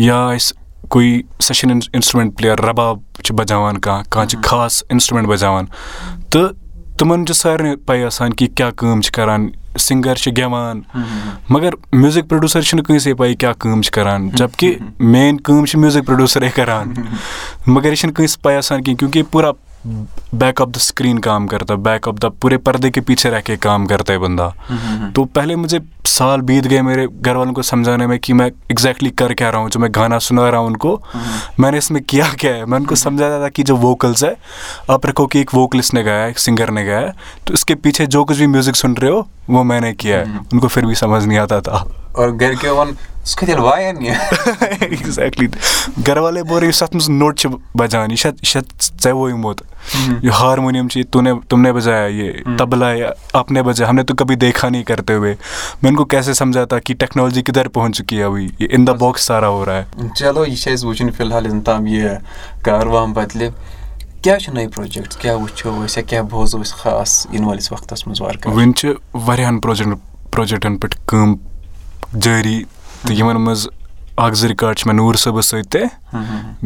या 0.00 0.32
इस 0.32 0.54
कोई 0.90 1.24
सेशन 1.42 1.70
इंस्ट्रूमेंट 1.70 2.36
प्लेयर 2.36 2.58
रबाब 2.58 3.04
छ 3.24 3.32
बजावान 3.32 3.76
कहाँ 3.76 4.04
कहाँ 4.12 4.26
छ 4.26 4.36
खास 4.44 4.84
इंस्ट्रूमेंट 4.92 5.28
बजावान 6.96 6.96
तो 6.96 7.04
तमन 7.04 7.24
छ 7.24 7.32
सारे 7.32 7.74
पाई 7.88 8.02
आसान 8.02 8.32
कि 8.32 8.46
क्या 8.46 8.70
काम 8.70 9.00
छ 9.00 9.10
करान 9.10 9.50
सिंगर 9.78 10.16
छ 10.16 10.28
गेवान 10.28 10.82
मगर 11.50 11.76
म्यूजिक 11.94 12.28
प्रोड्यूसर 12.28 12.62
छन 12.62 12.78
कहीं 12.80 13.14
पाई 13.14 13.34
क्या 13.34 13.52
काम 13.52 13.82
छ 13.82 13.90
करान 13.90 14.30
जबकि 14.30 14.76
मेन 15.02 15.38
काम 15.38 15.64
छ 15.64 15.76
म्यूजिक 15.76 16.04
प्रोड्यूसर 16.04 16.48
करान 16.56 16.94
मगर 17.68 17.94
ये 17.94 18.10
कहीं 18.10 18.28
पाई 18.44 18.54
आसान 18.56 18.82
की 18.82 18.94
क्योंकि 18.94 19.22
पूरा 19.32 19.52
बैक 20.35 20.61
ऑफ 20.61 20.69
द 20.69 20.77
स्क्रीन 20.77 21.17
काम 21.17 21.47
करता 21.47 21.73
है 21.73 21.79
बैक 21.79 22.07
ऑफ 22.07 22.15
द 22.15 22.25
पूरे 22.25 22.57
पर्दे 22.57 22.89
के 22.89 23.01
पीछे 23.01 23.29
रह 23.29 23.39
के 23.39 23.57
काम 23.57 23.85
करता 23.85 24.13
है 24.13 24.19
बंदा। 24.19 24.53
तो 25.15 25.23
पहले 25.25 25.55
मुझे 25.55 25.79
साल 26.05 26.41
बीत 26.41 26.67
गए 26.67 26.81
मेरे 26.81 27.07
घर 27.21 27.35
वालों 27.35 27.53
بک 27.53 27.59
آف 27.59 27.65
دَ 27.65 27.67
سِکریٖن 27.67 27.87
کام 27.87 27.97
کَر 27.97 28.15
بک 28.15 28.17
آف 28.17 28.21
دَ 28.21 28.21
پوٗر 28.21 28.37
پَردے 28.37 28.81
پیٖٹھے 28.81 29.29
رام 29.65 29.85
کَر 29.85 30.17
بنداہ 30.17 30.21
تہٕ 30.65 30.95
پہلے 31.25 31.25
مُجھ 31.25 31.27
سال 31.37 31.61
بیٖت 31.61 31.85
گٔے 31.85 32.01
مےٚ 32.01 32.17
گَر 32.25 32.95
وال 32.95 32.97
کَمجاے 32.97 33.27
مےٚ 33.27 33.43
था 33.43 33.49
कि 33.49 33.63
जो 33.63 33.75
वोकल्स 33.75 34.23
है 34.23 34.35
आप 34.89 35.05
रखो 35.05 35.25
कि 35.27 35.39
एक 35.39 35.53
वोकलिस्ट 35.53 35.93
ने 35.93 36.03
गाया 36.03 36.27
एक 36.27 36.39
सिंगर 36.39 36.69
ने 36.69 36.85
गाया 36.85 37.13
तो 37.47 37.53
ہپ 37.53 37.81
पीछे 37.83 38.07
जो 38.07 38.25
कुछ 38.25 38.37
भी 38.37 38.45
سِنگر 38.45 38.73
सुन 38.73 38.95
रहे 38.95 39.11
हो 39.11 39.27
वो 39.49 39.63
मैंने 39.63 39.93
किया 39.93 40.17
है। 40.17 40.39
उनको 40.53 40.67
फिर 40.67 40.85
भी 40.85 40.95
समझ 40.95 41.25
नहीं 41.25 41.37
आता 41.37 41.61
था। 41.61 41.93
और 42.17 42.31
घर 42.31 42.55
के 42.55 42.69
वन 42.69 42.97
ایٚگزیکٹلی 44.81 45.47
گَرٕ 46.07 46.21
والے 46.21 46.43
بورے 46.43 46.65
یُس 46.65 46.83
اَتھ 46.83 46.95
منٛز 46.95 47.09
نوٚٹ 47.09 47.39
چھِ 47.39 47.49
بَجان 47.75 48.11
یہِ 48.11 48.17
چھا 48.17 48.29
یہِ 48.29 48.45
چھا 48.51 48.59
ژےٚ 49.03 49.13
ووٚیمُت 49.13 49.61
یہِ 50.23 50.31
ہارمونِیَم 50.39 50.87
چھُ 50.87 50.99
یہِ 50.99 51.05
تِمن 51.49 51.71
بجاے 51.73 52.11
یہِ 52.11 52.57
تَبلایا 52.57 53.09
اَپ 53.33 53.51
نے 53.51 53.61
بجاے 53.63 53.87
ہم 53.87 53.95
نہٕ 53.95 54.05
تُہۍ 54.05 54.15
کبھی 54.17 54.35
دیکھانے 54.35 54.83
کرے 54.83 55.15
وے 55.17 55.33
وۄنۍ 55.83 55.95
گوٚو 55.95 56.05
کیسے 56.05 56.33
سَمجا 56.33 56.63
تا 56.65 56.79
کہِ 56.79 56.97
ٹیٚکنالجی 56.99 57.41
کہِ 57.41 57.55
دَرِ 57.55 57.71
پوٚہنچُک 57.73 58.13
یہِ 58.13 58.67
اِن 58.69 58.87
دَ 58.87 58.89
بۄکٕس 58.99 59.21
سارا 59.21 59.47
اورا 59.47 59.81
چلو 60.15 60.45
یہِ 60.45 60.57
چھُ 65.55 65.69
اَسہِ 67.01 67.33
یِنہٕ 67.33 67.47
وٲلِس 67.47 67.71
وقتس 67.71 68.07
منٛز 68.07 68.21
وارٕ 68.21 68.47
وٕنہِ 68.47 68.73
چھِ 68.75 68.89
واریاہن 69.13 69.59
پروجیکٹ 69.59 70.31
پروجکٹن 70.31 70.77
پٮ۪ٹھ 70.77 70.95
کٲم 71.07 71.35
جٲری 72.13 72.63
तो 73.06 73.14
यमन 73.14 73.36
मज 73.42 73.68
अख 74.18 74.32
ज 74.34 74.44
रिकॉर्ड 74.44 74.78
छ 74.78 74.86
मैं 74.86 74.94
नूर 74.94 75.16
सब 75.16 75.40
सत 75.42 75.76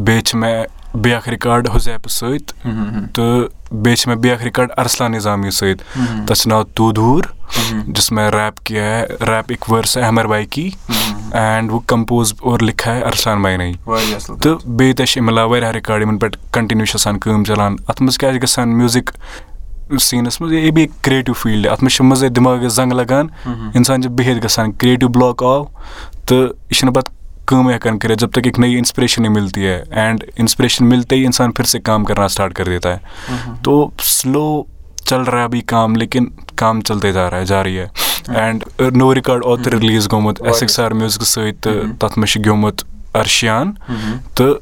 बे 0.00 0.22
मैं 0.35 0.66
ब्याख 1.02 1.28
रिकॉर्ड 1.28 1.68
हुजैप 1.68 2.09
सत 2.09 2.52
तो 3.16 3.24
बे 3.72 3.94
मैं 4.09 4.20
ब्याख 4.20 4.42
रिकॉर्ड 4.42 4.70
अरसलान 4.70 5.12
निज़ामी 5.12 5.50
सत 5.50 5.82
तथ 6.28 6.46
नाव 6.46 6.64
तू 6.76 6.92
दूर 6.92 7.32
जिसमें 7.88 8.28
रैप 8.30 8.59
किया 8.59 8.85
है 8.85 9.06
रैप 9.22 9.50
एक 9.52 9.68
वर्स 9.70 9.96
है 9.98 10.04
अमर 10.04 10.26
भाई 10.26 10.46
की 10.46 10.66
एंड 11.35 11.70
वो 11.70 11.78
कंपोज 11.78 12.35
और 12.44 12.62
लिखा 12.62 12.92
है 12.92 13.02
अरसलान 13.02 13.42
भाई 13.42 13.56
ने 13.56 13.74
वारिया 13.88 14.16
असल 14.16 14.35
तो 14.35 14.59
बे 14.66 14.94
मिला 15.20 15.44
वारिया 15.44 15.70
रिकॉर्ड 15.70 16.02
इन 16.02 16.18
पे 16.18 16.28
कंटिन्यू 16.54 16.87
छान 16.87 17.16
काम 17.16 17.44
चलान 17.44 17.78
अत 17.88 18.02
मज 18.02 18.16
क्या 18.16 18.32
गसान 18.38 18.68
म्यूजिक 18.68 19.11
सीनस 19.11 19.14
मज 19.14 19.14
ये 19.14 19.14
भी 19.14 19.14
एक 19.14 19.14
क्रिएटिव 19.14 19.14
फील्ड 19.16 19.49
है 19.49 19.49
سیٖنَس 19.99 20.41
منٛز 20.41 20.54
یہِ 20.54 20.71
بیٚیہِ 20.71 20.89
کِرٛیٹِو 21.01 21.34
فیٖلڈٕ 21.34 21.71
اَتھ 21.71 21.84
منٛز 21.84 21.95
چھِ 21.95 22.06
منٛزٕے 22.06 22.30
دٮ۪ماغَس 22.30 22.73
زنٛگ 22.73 22.93
لَگان۔ 22.93 23.27
اِنسان 23.75 24.01
چھِ 24.01 24.12
بِہِتھ 24.12 24.45
گژھان۔ 24.45 24.71
کِرٛییٹِو 24.71 25.08
بٕلاک 25.08 25.43
آو 25.43 25.63
تہٕ 26.25 26.38
یہِ 26.38 26.75
چھِنہٕ 26.75 26.93
پَتہٕ 26.93 27.13
کٲم 27.45 27.69
ہٮ۪کان 27.69 27.99
کٔرِتھ 27.99 28.19
جب 28.19 28.27
جَب 28.27 28.41
تکۍ 28.41 28.51
نٔے 28.58 29.30
مِلتی 29.30 29.65
ہے۔ 29.65 29.84
اینٛڈ 29.91 30.23
اِنَسپٕریشَن 30.36 30.86
مِلتے 30.86 31.15
اِنسان 31.25 31.51
پھِر 31.51 31.65
سے 31.65 31.80
کٲم 31.80 32.04
کَران 32.04 32.27
سٹاٹ 32.27 32.54
کٔر 32.54 32.65
دِتا 32.65 32.95
تو 33.63 33.89
سلو 34.04 34.63
چَلرا 35.06 35.47
بیٚیہِ 35.47 35.65
کام 35.65 35.95
لیکِن 35.95 36.25
کام 36.56 36.82
چَلتے 36.82 37.12
ہے 37.77 37.88
اینٛڈ 38.27 38.63
نو 38.95 39.13
رِکاڈ 39.15 39.45
اوترٕ 39.45 39.80
رِلیٖز 39.80 40.12
گوٚمُت۔ 40.12 40.41
ایس 40.41 40.56
اٮ۪کٕس 40.56 40.80
آر 40.80 40.91
میوٗزِک 40.91 41.21
سۭتۍ 41.21 41.51
تہٕ 41.62 41.73
تَتھ 41.99 42.19
منٛز 42.19 42.30
چھِ 42.30 42.45
گیومُت 42.45 42.84
ارشیان 43.13 43.71
تہٕ 44.34 44.54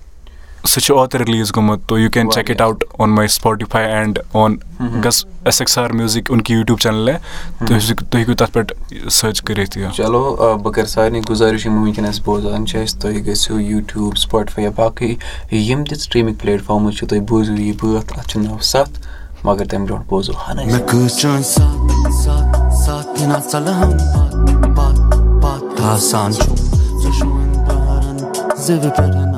on 3.00 3.10
my 3.10 3.28
Spotify 3.28 3.82
and 3.82 4.18
on 4.36 4.58
Gus 5.04 5.24
S 5.48 5.60
x 5.62 5.78
R 5.78 5.92
music 5.92 6.30
उनकी 6.30 6.54
यूट्यूब 6.54 6.78
चैनल 6.78 7.08
है 7.08 7.16
तो 7.60 7.78
तुम 8.02 8.18
हेकू 8.18 8.34
तथ 8.34 8.56
पे 8.56 9.10
सर्च 9.10 9.40
करित 9.50 9.78
चलो 9.96 10.22
बह 10.64 10.70
कर 10.70 10.86
सारे 10.94 11.20
गुजारिश 11.28 11.66
यम 11.66 11.82
वनस 11.84 12.18
बोजान 12.26 12.64
तुम 13.02 13.20
गो 13.28 13.58
यूट्यूब 13.58 14.14
स्पॉटिफाई 14.24 14.64
या 14.64 14.70
बाकी 14.78 15.10
यम 15.52 15.84
त 15.84 16.00
स्ट्रीमिंग 16.06 16.36
प्लेटफॉर्म 16.36 16.90
तुम 17.04 17.20
बोजू 17.32 17.54
यह 17.54 17.76
बात 17.84 18.18
अत 18.18 18.36
नाव 18.36 18.58
सत 18.72 19.00
मगर 19.46 19.66
तम 19.66 19.84
ब्रो 19.86 19.96
बोजो 20.10 20.32
हन 20.38 20.66
मैं 20.72 20.80
कुछ 20.86 21.26
साथ 21.52 22.10
साथ 22.22 22.70
साथ 22.84 23.26
ना 23.28 23.40
सलाम 23.52 23.92
बात 23.92 24.34
बात 24.80 24.96
बात 25.44 25.80
आसान 25.84 26.32
छु 26.32 26.54
zwischen 26.98 27.30
Baran 27.66 28.18
Zeve 28.58 28.90
perna 28.90 29.24
jonak 29.24 29.34
हानिगारो 29.34 29.37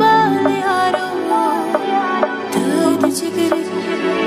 बालियारो 0.00 1.08
दर्द 2.54 3.02
जिगर 3.18 3.52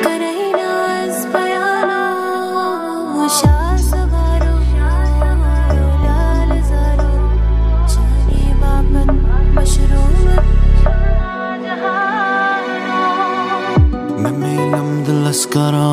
करहिनास 0.06 1.26
बयाना 1.34 2.02
शासगारो 3.40 4.56
लाल 6.06 6.52
जारो 6.70 7.12
जाने 7.94 8.46
बाबत 8.64 9.12
मशरूम 9.58 10.26
मैं 14.24 14.34
मेलम 14.40 14.90
दिलस 15.06 15.46
करा 15.54 15.92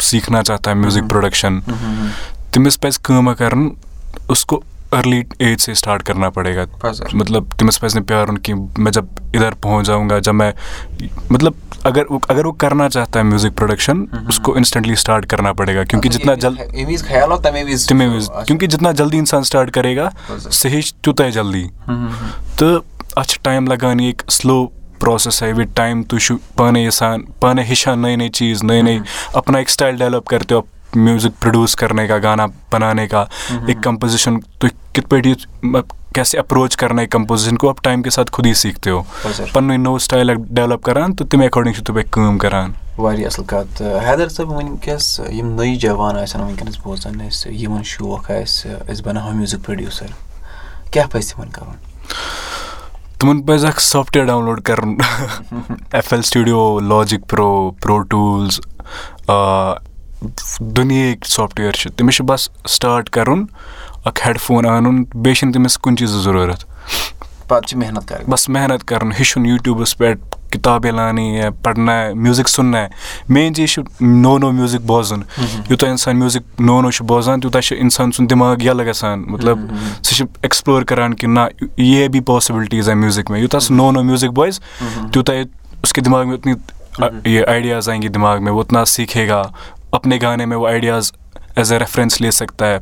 سیٖکھنا 0.00 0.42
چاہت 0.42 0.68
میوٗزِک 0.68 1.08
پرٛوڈَکشَن 1.10 1.60
تٔمِس 2.50 2.80
پَزِ 2.80 2.98
کٲما 3.02 3.34
کَرُن 3.34 3.68
اُسکو 4.28 4.60
أرلی 4.92 5.22
ایج 5.38 5.60
سے 5.60 5.74
سٹاٹ 5.74 6.02
کَرنا 6.02 6.30
پَڑے 6.30 6.56
گا 6.56 6.64
مطلب 7.12 7.44
تٔمِس 7.56 7.80
پَزِ 7.80 7.94
نہٕ 7.94 8.06
پیارُن 8.06 8.38
کینٛہہ 8.38 8.80
مےٚ 8.80 8.92
جب 8.92 9.04
اِدھر 9.32 9.46
اِدر 9.46 9.54
پہن 9.60 10.10
گا 10.10 10.18
جب 10.18 10.34
مےٚ 10.34 10.52
مطلب 11.30 11.52
اگر 11.84 12.02
اگر 12.28 12.44
وۄنۍ 12.44 12.56
کَرن 12.58 12.90
چاہے 12.90 13.22
میوٗزِک 13.22 13.56
پرٛوڈَکشَن 13.56 14.04
اُسو 14.28 14.52
اِنَسٹنٛٹلی 14.52 14.94
سِٹاٹ 14.94 15.26
کَرن 15.26 15.52
پَڑے 15.56 15.74
گا 15.74 15.84
کیوں 15.84 16.00
کہِ 16.02 16.12
جتنا 16.12 16.34
جلدی 16.34 16.96
تَمے 17.88 18.06
وِز 18.06 18.30
کیوں 18.46 18.58
کہِ 18.58 18.68
جتن 18.68 18.94
جلدی 18.96 19.18
اِنسان 19.18 19.44
سٹاٹ 19.44 19.70
کَرے 19.74 19.96
گا 19.96 20.08
سُہ 20.50 20.68
ہیٚچھ 20.68 20.94
تیوٗتاہ 20.94 21.30
جلدی 21.30 21.66
تہٕ 22.56 22.80
اَتھ 23.16 23.28
چھُ 23.28 23.38
ٹایم 23.42 23.66
لگان 23.66 24.00
یہِ 24.00 24.16
کہِ 24.16 24.32
प्रोसेस 24.99 25.41
है 25.43 25.51
विद 25.53 25.73
टाइम 25.77 26.03
तुम 26.11 26.19
छु 26.19 26.35
पाने 26.57 26.85
यसान 26.85 27.25
पाने 27.41 27.63
हिशान 27.71 27.99
नए 28.05 28.15
नए 28.15 28.29
चीज़ 28.39 28.63
नए 28.65 28.81
नए 28.81 29.01
अपना 29.35 29.59
एक 29.59 29.69
स्टाइल 29.69 29.97
डेवलप 29.99 30.27
करते 30.27 30.55
हो 30.55 30.67
म्यूज़िक 30.97 31.33
प्रोड्यूस 31.41 31.73
करने 31.75 32.07
का 32.07 32.17
गाना 32.25 32.45
बनाने 32.71 33.05
का 33.13 33.27
एक 33.69 33.79
कंपोजिशन 33.83 34.37
तो 34.61 34.67
कित 34.95 35.05
पे 35.13 35.17
ये 35.29 35.35
म- 35.65 35.81
कैसे 36.15 36.37
अप्रोच 36.37 36.75
करना 36.81 37.01
है 37.01 37.07
कंपोजिशन 37.13 37.55
को 37.61 37.69
आप 37.69 37.79
टाइम 37.83 38.01
के 38.01 38.09
साथ 38.09 38.29
खुद 38.35 38.45
ही 38.45 38.53
सीखते 38.55 38.89
हो 38.89 38.99
हाँ 39.23 39.31
sir. 39.33 39.51
Pannu 39.55 39.77
know 39.77 39.97
style 40.05 40.33
develop 40.35 40.83
करान 40.85 41.13
तो 41.19 41.25
तमें 41.33 41.45
अकॉर्डिंग 41.47 41.75
छु 41.75 41.81
तुम 41.91 42.01
काम 42.17 42.37
करान 42.45 42.73
واریاہ 42.99 43.27
اَصٕل 43.27 43.45
کَتھ 43.49 43.81
حیدر 44.07 44.27
صٲب 44.35 44.49
وٕنکیٚس 44.51 45.19
یِم 45.37 45.49
نٔے 45.59 45.75
جوان 45.85 46.17
آسن 46.17 46.41
وٕنکیٚنَس 46.41 46.77
بوزان 46.83 47.21
اَسہِ 47.21 47.51
یِمن 47.63 47.83
شوق 47.91 48.31
آسہِ 48.31 48.71
أسۍ 48.91 49.03
بَناوہو 49.05 49.33
میوٗزِک 49.37 49.65
پرٛوڈیوٗسَر 49.65 50.11
کیٛاہ 50.91 51.07
پَزِ 51.11 51.33
تِمن 51.33 51.49
کَرُن 51.57 51.75
تمن 53.20 53.40
پزِ 53.46 53.64
اکھ 53.66 53.80
سافٹویر 53.82 54.24
ڈاوُن 54.24 54.44
لوڈ 54.44 54.60
کرُن 54.64 54.94
F 55.92 56.12
L 56.12 56.22
studio 56.22 56.60
logic 56.80 57.28
pro 57.30 57.48
pro 57.82 57.98
tools 58.10 58.58
دُنیہٕکۍ 60.76 61.28
software 61.30 61.72
چھِ۔ 61.72 61.90
تٔمِس 61.96 62.16
چھُ 62.16 62.24
بس 62.28 62.48
سٹاٹ 62.68 63.10
کرُن 63.16 63.44
اکھ 64.04 64.26
ہیڈ 64.26 64.40
فون 64.40 64.66
اَنُن 64.66 65.02
بیٚیہِ 65.04 65.36
چھُنہٕ 65.36 65.54
تٔمِس 65.54 65.78
کُنہِ 65.78 65.98
چیٖزٕچ 65.98 66.22
ضروٗرت۔ 66.24 66.64
پَتہٕ 67.48 67.66
چھِ 67.68 67.78
محنت 67.78 68.08
کَرٕنۍ۔ 68.08 68.28
بس 68.28 68.48
محنت 68.48 68.84
کرُن 68.88 69.12
ہیٚچھُن 69.12 69.46
یوٗٹیوٗبس 69.46 69.96
پٮ۪ٹھ 69.98 70.36
کِتابے 70.52 70.90
لانی 70.90 71.40
ہے 71.40 71.48
پرنا 71.62 71.92
میوٗزِک 72.14 72.48
سُننا 72.48 72.80
ہے 72.80 72.88
مین 73.28 73.54
چیٖز 73.54 73.70
چھُ 73.70 73.82
نوٚو 74.00 74.38
نوٚو 74.38 74.52
میوٗزِک 74.52 74.80
بوزُن 74.86 75.20
یوٗتاہ 75.68 75.90
اِنسان 75.90 76.18
میوٗزِک 76.18 76.60
نوٚو 76.60 76.80
نوٚو 76.80 76.90
چھُ 76.90 77.04
بوزان 77.06 77.40
تیوٗتاہ 77.40 77.60
چھُ 77.60 77.76
اِنسان 77.78 78.12
سُنٛد 78.12 78.30
دٮ۪ماغ 78.30 78.62
یَلہٕ 78.62 78.86
گژھان 78.86 79.24
مطلب 79.26 79.58
سُہ 80.02 80.14
چھُ 80.14 80.24
ایٚکٕسپلور 80.24 80.82
کران 80.82 81.14
کہِ 81.14 81.28
نہ 81.28 81.40
یہ 81.76 82.08
بھی 82.08 82.20
پاسبلٹیٖز 82.26 82.88
ہے 82.88 82.94
میوٗزِک 82.94 83.30
میں 83.30 83.40
یوٗتاہ 83.40 83.60
سُہ 83.60 83.74
نوٚو 83.74 83.92
نوٚو 83.92 84.04
میوٗزِک 84.04 84.30
بوزِ 84.30 84.60
تیوٗتاہ 85.12 85.42
اس 85.82 85.92
کے 85.92 86.00
دٮ۪ماغ 86.00 86.26
میں 86.26 86.36
اتنی 86.36 86.52
یہ 87.24 87.44
آئیڈیاز 87.48 87.88
آئیں 87.88 88.02
گے 88.02 88.08
دٮ۪ماغ 88.08 88.40
وہ 88.50 88.60
اتنا 88.60 88.84
سیکھے 88.84 89.28
گا 89.28 89.42
اپنے 89.92 90.18
گانے 90.22 90.46
میں 90.46 90.56
وہ 90.56 90.68
آئیڈیاز 90.68 91.12
ایز 91.56 91.72
اے 91.72 91.78
ریفرنس 91.78 92.20
لے 92.20 92.30
سکتا 92.30 92.66
ہے 92.66 92.78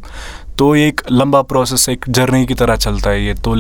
تو 0.57 0.75
یہ 0.77 0.91
لمبا 1.11 1.43
پروسیس 1.43 1.89
ایک 1.89 2.05
جرنی 2.07 2.47
کی 2.47 2.55
طرح 2.55 2.77
چلتا 2.77 3.13
یہ 3.13 3.35
تو 3.43 3.55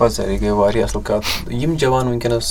یہِ 0.00 0.40
گٔے 0.40 0.50
واریاہ 0.50 0.84
اَصٕل 0.84 1.00
کَتھ 1.04 1.52
یِم 1.52 1.74
جوان 1.80 2.06
وٕنکیٚنَس 2.08 2.48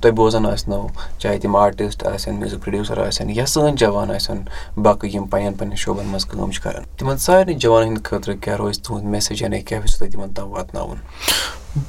تۄہہِ 0.00 0.14
بوزان 0.16 0.46
آسنو 0.46 0.86
چاہے 1.18 1.38
تِم 1.38 1.56
آرٹِسٹ 1.56 2.06
آسن 2.06 2.34
میوٗزِک 2.34 2.64
پرٛوڈیوٗسَر 2.64 2.98
آسن 3.06 3.30
یا 3.30 3.46
سٲنۍ 3.46 3.76
جوان 3.80 4.10
آسن 4.10 4.38
باقٕے 4.76 5.08
یِم 5.08 5.24
پنٕنٮ۪ن 5.26 5.54
پنٕنٮ۪ن 5.54 5.76
شوبَن 5.76 6.06
منٛز 6.06 6.24
کٲم 6.26 6.50
چھِ 6.50 6.62
کَران 6.62 6.82
تِمن 6.98 7.16
سارنٕے 7.16 7.54
جوانَن 7.54 7.88
ہٕنٛدِ 7.88 8.04
خٲطرٕ 8.04 8.36
کیٛاہ 8.42 8.56
روزِ 8.56 8.80
تُہُنٛد 8.82 9.04
میسیج 9.10 9.42
یعنی 9.42 9.60
کیٛاہ 9.60 9.82
یژھِو 9.84 9.98
تُہۍ 9.98 10.10
تِمن 10.12 10.32
تام 10.34 10.50
واتناوُن 10.52 10.96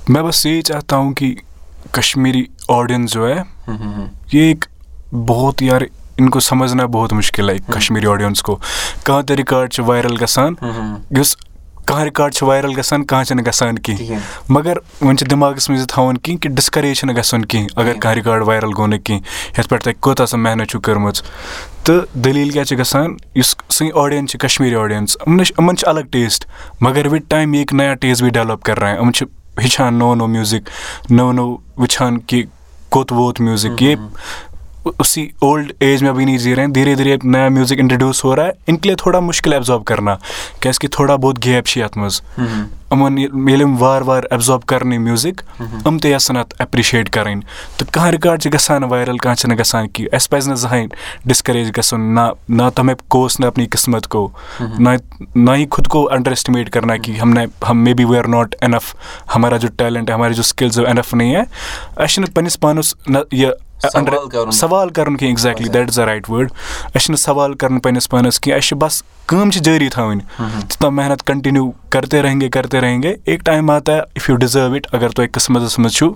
میں 0.09 0.21
بس 0.23 0.45
یہی 0.45 0.61
چاہتا 0.61 0.97
ہوں 0.97 1.13
کہ 1.13 1.33
کشمیری 1.91 2.45
آڈینس 2.67 3.11
جو 3.11 3.27
ہے 3.27 3.41
یہ 4.31 4.41
ایک 4.41 4.65
بہت 5.27 5.61
یار 5.61 5.81
ان 6.19 6.29
کو 6.29 6.39
سمجھنا 6.39 6.85
بہت 6.93 7.13
مشکل 7.13 7.49
ہے 7.49 7.55
کشمیری 7.73 8.07
آڈینس 8.07 8.41
کو 8.41 8.55
کانٛہہ 9.03 9.25
تہِ 9.27 9.37
رِکاڈ 9.39 9.71
چھِ 9.73 9.83
وایرل 9.87 10.21
گژھان 10.21 10.53
یُس 11.17 11.35
کانٛہہ 11.85 12.05
رِکاڈ 12.05 12.33
چھُ 12.33 12.47
وایرل 12.47 12.77
گژھان 12.77 13.03
کانٛہہ 13.05 13.25
چھِنہٕ 13.25 13.45
گژھان 13.45 13.79
کِہیٖنۍ 13.79 14.19
مگر 14.49 14.77
وۄنۍ 15.01 15.15
چھِ 15.17 15.29
دٮ۪ماغَس 15.29 15.69
منٛز 15.69 15.81
یہِ 15.81 15.87
تھاوُن 15.89 16.17
کینٛہہ 16.17 16.41
کہِ 16.41 16.51
ڈِسکریج 16.55 16.97
چھِنہٕ 16.97 17.15
گژھُن 17.17 17.45
کینٛہہ 17.45 17.79
اگر 17.79 17.93
کانٛہہ 17.99 18.17
رِکاڈ 18.19 18.41
وایرل 18.47 18.71
گوٚو 18.77 18.87
نہٕ 18.87 19.03
کینٛہہ 19.03 19.59
یَتھ 19.59 19.69
پٮ۪ٹھ 19.69 19.83
تۄہہِ 19.83 19.95
کوٗتاہ 19.99 20.25
سۄ 20.25 20.37
محنت 20.37 20.69
چھُو 20.69 20.79
کٔرمٕژ 20.79 21.21
تہٕ 21.83 22.05
دٔلیٖل 22.15 22.49
کیٛاہ 22.49 22.65
چھِ 22.65 22.79
گژھان 22.79 23.15
یُس 23.35 23.55
سٲنۍ 23.69 23.91
آڈینٕس 24.03 24.31
چھِ 24.31 24.39
کشمیٖری 24.39 24.75
آڈینٕس 24.75 25.17
یِمن 25.27 25.45
چھِ 25.45 25.53
یِمن 25.59 25.77
چھِ 25.77 25.87
الگ 25.89 26.11
ٹیسٹ 26.11 26.45
مگر 26.81 27.07
وِد 27.11 27.29
ٹایم 27.29 27.53
یہِ 27.53 27.61
ایک 27.61 27.73
نیا 27.73 27.93
ٹیسٹ 28.01 28.21
بھی 28.21 28.29
ڈیولپ 28.29 28.63
کر 28.65 28.79
رہے 28.79 28.91
ہیں 28.91 28.97
یِم 28.99 29.11
چھِ 29.11 29.25
ہیٚچھان 29.59 29.93
نوٚو 29.99 30.15
نوٚو 30.15 30.27
میوٗزِک 30.27 30.69
نوٚو 31.09 31.31
نوٚو 31.31 31.57
وٕچھان 31.77 32.19
کہِ 32.19 32.43
کوٚت 32.89 33.11
ووت 33.11 33.41
میوٗزِک 33.41 33.81
یہ 33.81 33.95
اسی 34.85 35.27
اولڈ 35.41 35.71
ایج 35.79 36.03
رہے 36.03 36.61
ہیں 36.61 36.67
دھیرے 36.67 36.95
دھیرے 36.95 37.11
ایک 37.11 37.25
نیا 37.25 37.47
میوزک 37.49 37.79
انٹروڈیوس 37.79 38.23
ہو 38.23 38.35
رہا 38.35 38.45
ہے 38.45 38.51
ان 38.67 38.77
کے 38.77 38.89
لیے 38.89 38.95
تھوڑا 38.95 39.19
مشکل 39.19 39.53
ایبزارب 39.53 39.85
کرنا 39.85 40.15
کیازِ 40.61 40.79
کہِ 40.79 40.89
تھوڑا 40.91 41.15
بہت 41.15 41.43
گیپ 41.45 41.65
چھِ 41.65 41.81
یَتھ 41.81 41.97
منٛز 41.97 42.21
یِمن 42.91 43.17
ییٚلہِ 43.17 43.61
یِم 43.61 43.75
وارٕ 43.79 44.03
وارٕ 44.07 44.25
ایبزارب 44.31 44.65
کرنٕے 44.67 44.97
میوٗزِک 44.97 45.41
یِم 45.85 45.97
تہِ 45.97 46.11
یژھن 46.11 46.37
اَتھ 46.37 46.53
ایپرِشیٹ 46.59 47.09
کَرٕنۍ 47.09 47.41
تہٕ 47.77 47.91
کانٛہہ 47.91 48.11
رِکاڈ 48.11 48.41
چھِ 48.41 48.53
گژھان 48.53 48.83
وایرل 48.83 49.17
کانٛہہ 49.17 49.39
چھِنہٕ 49.39 49.57
گژھان 49.59 49.87
کینٛہہ 49.87 50.15
اَسہِ 50.15 50.29
پَزِ 50.31 50.47
نہٕ 50.47 50.57
زٕہٕنۍ 50.57 50.87
ڈِسکریج 51.25 51.71
گژھُن 51.77 52.13
نہ 52.15 52.29
نہ 52.49 52.69
تو 52.75 52.81
ہمیں 52.81 52.95
کوس 53.07 53.39
نہ 53.39 53.45
اپنی 53.45 53.67
قسمت 53.71 54.07
کو 54.07 54.27
نہ 54.79 54.89
نہ 55.35 55.51
ہی 55.51 55.65
خود 55.71 55.87
کو 55.87 56.07
انڈر 56.11 56.31
اسٹیمیٹ 56.31 56.69
کرنا 56.73 56.97
کہ 56.97 57.23
maybe 57.93 58.05
we 58.05 58.17
are 58.17 58.27
not 58.27 58.55
enough 58.61 58.95
ہمارا 59.35 59.57
جو 59.57 59.69
ٹیلنٹ 59.77 60.09
اسکلز 60.39 60.79
ہے 60.79 60.85
انف 60.85 61.13
نہیں 61.13 61.35
ہے 61.35 61.41
اَسہِ 61.41 62.13
چھِنہٕ 62.13 62.33
پنٛنِس 62.33 62.59
پانَس 62.59 62.95
نہ 63.07 63.19
یہِ 63.31 63.51
سوال 63.91 64.89
کَرُن. 64.89 65.15
کینٛہہ 65.17 65.27
exactly 65.27 65.69
that 65.69 65.89
is 65.89 65.95
the 65.95 65.99
right 65.99 66.29
word 66.29 66.51
اَسہِ 66.51 67.01
چھِنہٕ 67.01 67.19
سوال 67.19 67.53
کَرُن 67.53 67.79
پنٛنِس 67.79 68.09
پانَس 68.09 68.39
کینٛہہ 68.39 68.57
اَسہِ 68.57 68.67
چھِ 68.69 68.77
بس 68.79 69.01
کٲم 69.27 69.49
چھِ 69.51 69.61
جٲری 69.63 69.89
تھاوٕنۍ 69.89 70.19
تیوٗتاہ 70.39 70.89
محنت 70.89 71.23
کَنٹِنیوٗ 71.27 71.71
کرتے 71.91 72.21
رہیں 72.21 72.39
گے 72.41 72.49
کرتے 72.49 72.81
رہیں 72.81 73.01
گے 73.03 73.15
ایک 73.25 73.41
ٹایم 73.45 73.69
آتا 73.69 73.97
اِف 74.15 74.29
یوٗ 74.29 74.37
ڈِزٲرٕو 74.37 74.73
اِٹ 74.73 74.87
اگر 74.91 75.09
تۄہہِ 75.09 75.31
قٕسمَتَس 75.31 75.79
منٛز 75.79 75.93
چھُو 75.93 76.13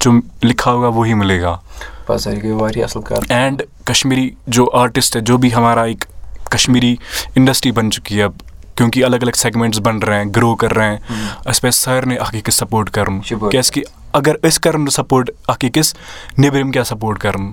جو 0.00 0.12
لِکھا 0.42 0.72
ہوگا 0.72 0.88
وہی 0.98 1.14
مِلے 1.14 1.40
گا 1.42 1.56
اینڈ 3.30 3.62
کشمیری 3.84 4.30
جو 4.46 4.68
آرٹسٹ 4.72 5.16
ہے 5.16 5.20
جو 5.20 5.36
بھی 5.38 5.54
ہمارا 5.54 5.82
ایک 5.82 6.04
کشمیری 6.50 6.94
انڈسٹری 7.36 7.72
بن 7.72 7.90
چکی 7.90 8.18
ہے 8.18 8.22
اب 8.22 8.32
کیونکہ 8.76 9.04
الگ 9.04 9.22
الگ 9.22 9.36
سیگمنٹس 9.36 9.78
بن 9.84 9.98
رہے 9.98 10.18
ہیں 10.18 10.30
گرو 10.36 10.54
کر 10.56 10.74
رہے 10.76 10.88
ہیں 10.88 10.98
اَسہِ 11.44 11.62
پَزِ 11.62 11.74
سارنٕے 11.74 12.16
اکھ 12.16 12.36
أکِس 12.36 12.54
سپوٹ 12.54 12.90
کَرُن 12.90 13.22
چھُ 13.22 13.36
اگر 14.12 14.34
أسۍ 14.42 14.58
کَرو 14.60 14.78
نہٕ 14.78 14.90
سپوٹ 14.90 15.30
اکھ 15.48 15.64
أکِس 15.64 15.94
نیٚبرِم 16.38 16.70
کیٛاہ 16.70 16.84
سپوٹ 16.84 17.18
کَرُن؟ 17.18 17.52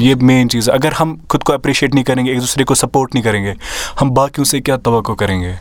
یہِ 0.00 0.14
مین 0.22 0.48
چیز 0.48 0.68
ہے۔ 0.68 0.74
اگر 0.74 0.92
ہم 1.00 1.16
خود 1.28 1.42
کو 1.42 1.52
اپریشیٹ 1.52 1.94
نہیں 1.94 2.04
کریں 2.04 2.24
گے 2.26 2.30
ایک 2.30 2.40
دوسرے 2.40 2.64
کو 2.64 2.74
سپورٹ 2.74 3.14
نہیں 3.14 3.24
کریں 3.24 3.44
گے 3.44 3.52
ہم 4.02 4.10
باقیوں 4.10 4.44
سے 4.44 4.60
کیا 4.60 4.76
توقع 4.76 5.12
کریں 5.12 5.40
گے؟ 5.40 5.52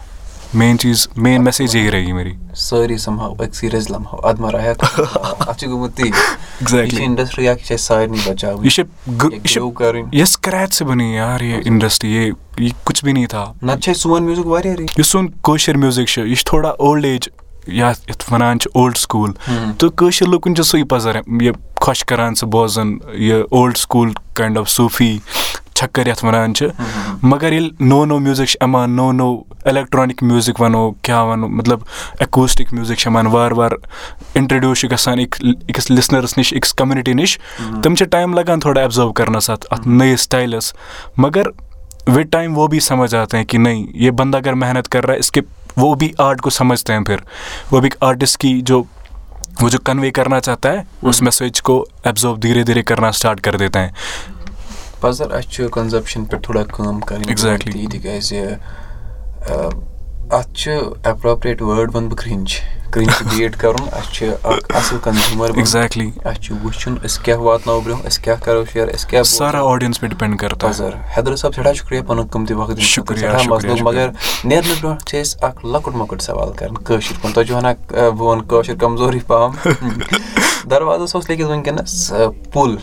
مین 0.54 0.78
چیز 0.78 1.08
مین 1.18 1.44
میسیج 1.44 1.76
یہی 1.76 1.92
رہے 1.92 2.02
گی 2.02 2.12
میری۔ 2.12 2.34
سٲری 2.56 2.98
سَمہاو 2.98 3.34
أکسٕے 3.34 3.70
رٔزۍ 3.70 3.92
لَمہاو 3.92 4.28
اَدمَر 4.28 4.54
آیا 4.54 4.72
اَتھ 4.72 5.60
چھُ 5.60 5.68
گوٚمُت 5.70 5.98
تی 5.98 6.04
یہِ 6.04 6.12
چھِ 6.12 6.20
ایگزیکٹلی 6.60 7.04
اِنڈسٹری 7.04 7.48
اکھ 7.48 7.60
یہِ 7.60 7.68
چھِ 7.68 7.74
اَسہِ 7.74 7.86
سارنٕے 7.88 8.30
بَچاوٕنۍ 8.30 8.64
یہ 8.64 8.70
چھِ 8.70 8.84
گ- 9.22 9.32
یہِ 9.32 9.34
یہ 9.34 9.48
چھِ 9.48 9.62
grow 9.62 9.74
کَرٕنۍ 9.74 10.10
یہ 10.12 10.26
سکریچ 10.26 10.74
سے 10.74 10.86
بنی 10.86 11.16
یار 11.16 11.42
یہ 11.42 11.58
انڈسٹری 11.66 12.16
یہ 12.16 12.32
یہ 12.58 12.70
کچھ 12.84 13.04
بھی 13.06 13.14
نہیں 13.14 13.26
تھا 13.26 13.54
نَتہٕ 13.62 13.80
چھِ 13.80 13.90
اَسہِ 13.90 14.02
سون 14.02 14.24
میوٗزِک 14.24 14.46
واریاہ 14.46 14.74
رٕتۍ 14.76 14.94
یُس 14.98 15.08
سون 15.08 15.28
کٲشِر 15.44 15.78
میوٗزِک 15.78 16.08
چھُ 16.08 16.26
یہِ 16.28 16.36
چھُ 16.36 16.46
تھوڑا 16.46 16.70
اولڈ 16.70 17.06
ایج 17.06 17.30
یَتھ 17.68 18.10
یَتھ 18.10 18.32
وَنان 18.34 18.60
چھِ 18.60 18.72
اولڈ 18.74 18.98
سکوٗل 18.98 19.32
تہٕ 19.78 19.90
کٲشِر 19.98 20.28
لُکَن 20.28 20.56
چھُ 20.56 20.64
سُے 20.66 20.84
پَزر 20.90 21.16
یہِ 21.42 21.54
خۄش 21.82 22.04
کَران 22.06 22.36
سُہ 22.36 22.48
بوزُن 22.52 22.98
یہِ 23.14 23.44
old 23.52 23.78
school 23.78 24.12
kind 24.34 24.58
of 24.58 24.70
Sufi 24.70 25.18
چھکر 25.74 26.08
یَتھ 26.08 26.24
وَنان 26.26 26.54
چھِ. 26.56 26.68
مگر 27.24 27.52
ییٚلہِ 27.52 27.72
نوٚو 27.80 28.06
نوٚو 28.06 28.20
میوٗزِک 28.20 28.48
چھِ 28.48 28.58
یِوان 28.62 28.92
نوٚو 28.96 29.12
نوٚو 29.12 29.42
الیکٹرانِک 29.70 30.22
میوٗزِک 30.24 30.62
وَنو 30.62 30.92
کیٛاہ 31.02 31.24
وَنو 31.28 31.48
مطلب 31.48 31.80
ایکوٗسٹِک 32.20 32.74
میوٗزِک 32.74 32.98
چھِ 32.98 33.10
یِوان 33.10 33.28
وارٕ 33.28 33.58
وارٕ 33.58 33.78
اِنٹرڈیوٗس 34.36 34.80
چھِ 34.80 34.92
گژھان 34.92 35.20
أکِس 35.20 35.90
لِسنَرَس 35.92 36.38
نِش 36.38 36.54
أکِس 36.54 36.74
کوٚمنِٹی 36.74 37.14
نِش. 37.14 37.38
تِم 37.84 37.96
چھِ 37.96 38.06
ٹایم 38.12 38.34
لگان 38.34 38.60
تھوڑا 38.60 38.82
ایبزارو 38.82 39.14
کَرنَس 39.14 39.50
اَتھ 39.50 39.66
اَتھ 39.72 39.88
نٔیِس 39.88 40.22
سٹایلَس 40.22 40.74
مگر 41.18 41.48
وِد 42.08 42.32
ٹایم 42.32 42.58
وہ 42.58 42.68
بھی 42.68 42.80
سمجھ 42.80 43.14
آتے 43.16 43.38
ہیں 43.38 43.44
کہ 43.44 43.58
نہیں 43.58 43.86
یہ 43.94 44.12
بندہ 44.12 44.38
اگر 44.38 44.54
محنت 44.54 44.90
کر 44.90 45.06
رہا 45.06 45.14
ہے 45.14 45.20
اس 45.20 45.32
کے 45.32 45.42
وہ 45.78 45.94
بھی 45.96 46.12
آرٹ 46.18 46.42
کو 46.42 46.50
سمجھتے 46.50 46.94
ہیں 46.94 47.04
پھر 47.06 47.20
وہ 47.72 47.80
بھی 47.82 47.90
آرٹسٹ 48.02 48.38
کی 48.42 48.60
جو 48.66 48.84
وہ 49.62 49.70
جو 49.70 49.80
کنوے 49.86 50.12
کرنا 50.12 50.40
چاہتا 50.40 50.72
ہے 50.74 50.84
اس 51.10 51.22
میسیج 51.22 51.62
کو 51.62 51.84
ایبزارو 52.04 52.36
دھیرے 52.44 52.64
دھیرے 52.64 52.84
کرنا 52.84 53.08
اسٹارٹ 53.08 53.42
کر 53.42 53.58
دیتے 53.58 53.80
ہیں 53.80 53.90
پَتہٕ 55.02 55.14
سَر 55.18 55.32
اَسہِ 55.32 55.50
چھُ 55.52 55.70
کَنزَپشَن 55.72 56.26
پٮ۪ٹھ 56.26 56.44
تھوڑا 56.44 56.64
کٲم 56.64 57.00
کَرٕنۍ. 57.00 57.72
تی 57.74 57.88
تِکیازِ 57.92 58.44
اَتھ 60.32 60.54
چھُ 60.54 60.72
ایپروپریٹ 61.04 61.62
وٲڈ 61.62 61.96
وَنہٕ 61.96 62.10
بہٕ 62.10 62.18
کرٛنٛچ 62.18 62.62
کرٛنٛچ 62.94 63.22
بیٹ 63.30 63.56
کَرُن. 63.62 63.88
اَسہِ 63.92 64.12
چھُ 64.14 64.26
اکھ 64.44 64.76
اَصٕل 64.78 64.98
کَنزیوٗمَر 65.04 65.50
ایگزیکٹلی 65.56 66.10
اَسہِ 66.24 66.42
چھُ 66.44 66.56
وٕچھُن 66.64 66.96
أسۍ 67.06 67.24
کیٛاہ 67.24 67.40
واتناوو 67.40 67.82
برٛونٛہہ 67.82 68.08
أسۍ 68.08 68.22
کیٛاہ 68.24 68.40
کَرو 68.46 68.64
شِیر 68.72 68.88
أسۍ 68.96 69.08
کیٛاہ. 69.10 69.24
سارا 69.24 69.62
آڈینس 69.72 70.02
ڈِپینڈ 70.02 70.40
کرتا 70.40 70.68
ہے. 70.68 70.72
پَزر 70.72 70.96
حیدر 71.18 71.36
صٲب 71.36 71.54
سٮ۪ٹھاہ 71.54 71.74
شُکریہ 71.74 72.02
پَنُن 72.08 72.28
قۭمتی 72.32 72.54
وقت. 72.54 72.80
شُکریہ،. 72.80 73.28
مگر 73.82 74.10
نیرنہٕ 74.44 74.80
برونٛٹھ 74.82 75.06
چھِ 75.06 75.22
أسۍ 75.22 75.38
اکھ 75.48 75.66
لۄکُٹ 75.66 75.96
مۄکُٹ 75.96 76.22
سوال 76.22 76.52
کران. 76.58 76.76
کٲشِر 76.84 77.16
پٲٹھۍ. 77.22 77.34
تۄہہِ 77.34 77.48
چھُو 77.48 77.56
وَنان 77.56 77.74
بہٕ 77.90 78.28
وَنہٕ 78.28 78.48
کٲشُر 78.48 78.76
کَمزورٕے 78.80 79.20
پَہَم. 79.28 79.52
دروازَس 80.72 81.16
اوس 81.16 81.30
لیکھِتھ 81.30 81.48
وٕنکیٚنَس 81.48 82.12
آ، 82.14 82.16
پُل. 82.54 82.76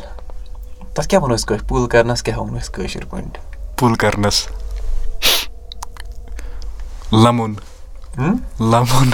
تَتھ 0.94 1.08
کیٛاہ 1.08 1.22
وَنو 1.22 1.34
أسۍ 1.34 1.46
کٲشِر 1.48 1.62
پُل 1.68 1.86
کَرنَس 1.86 2.22
کیٛاہ 2.22 2.38
وَنو 2.40 2.58
أسۍ 2.58 2.72
کٲشِر 2.72 3.04
پٲٹھۍ؟ 3.10 3.76
پُل 3.78 3.94
کرنس. 3.94 4.46
لمُن؟ 7.12 7.54
لمُن 8.60 9.10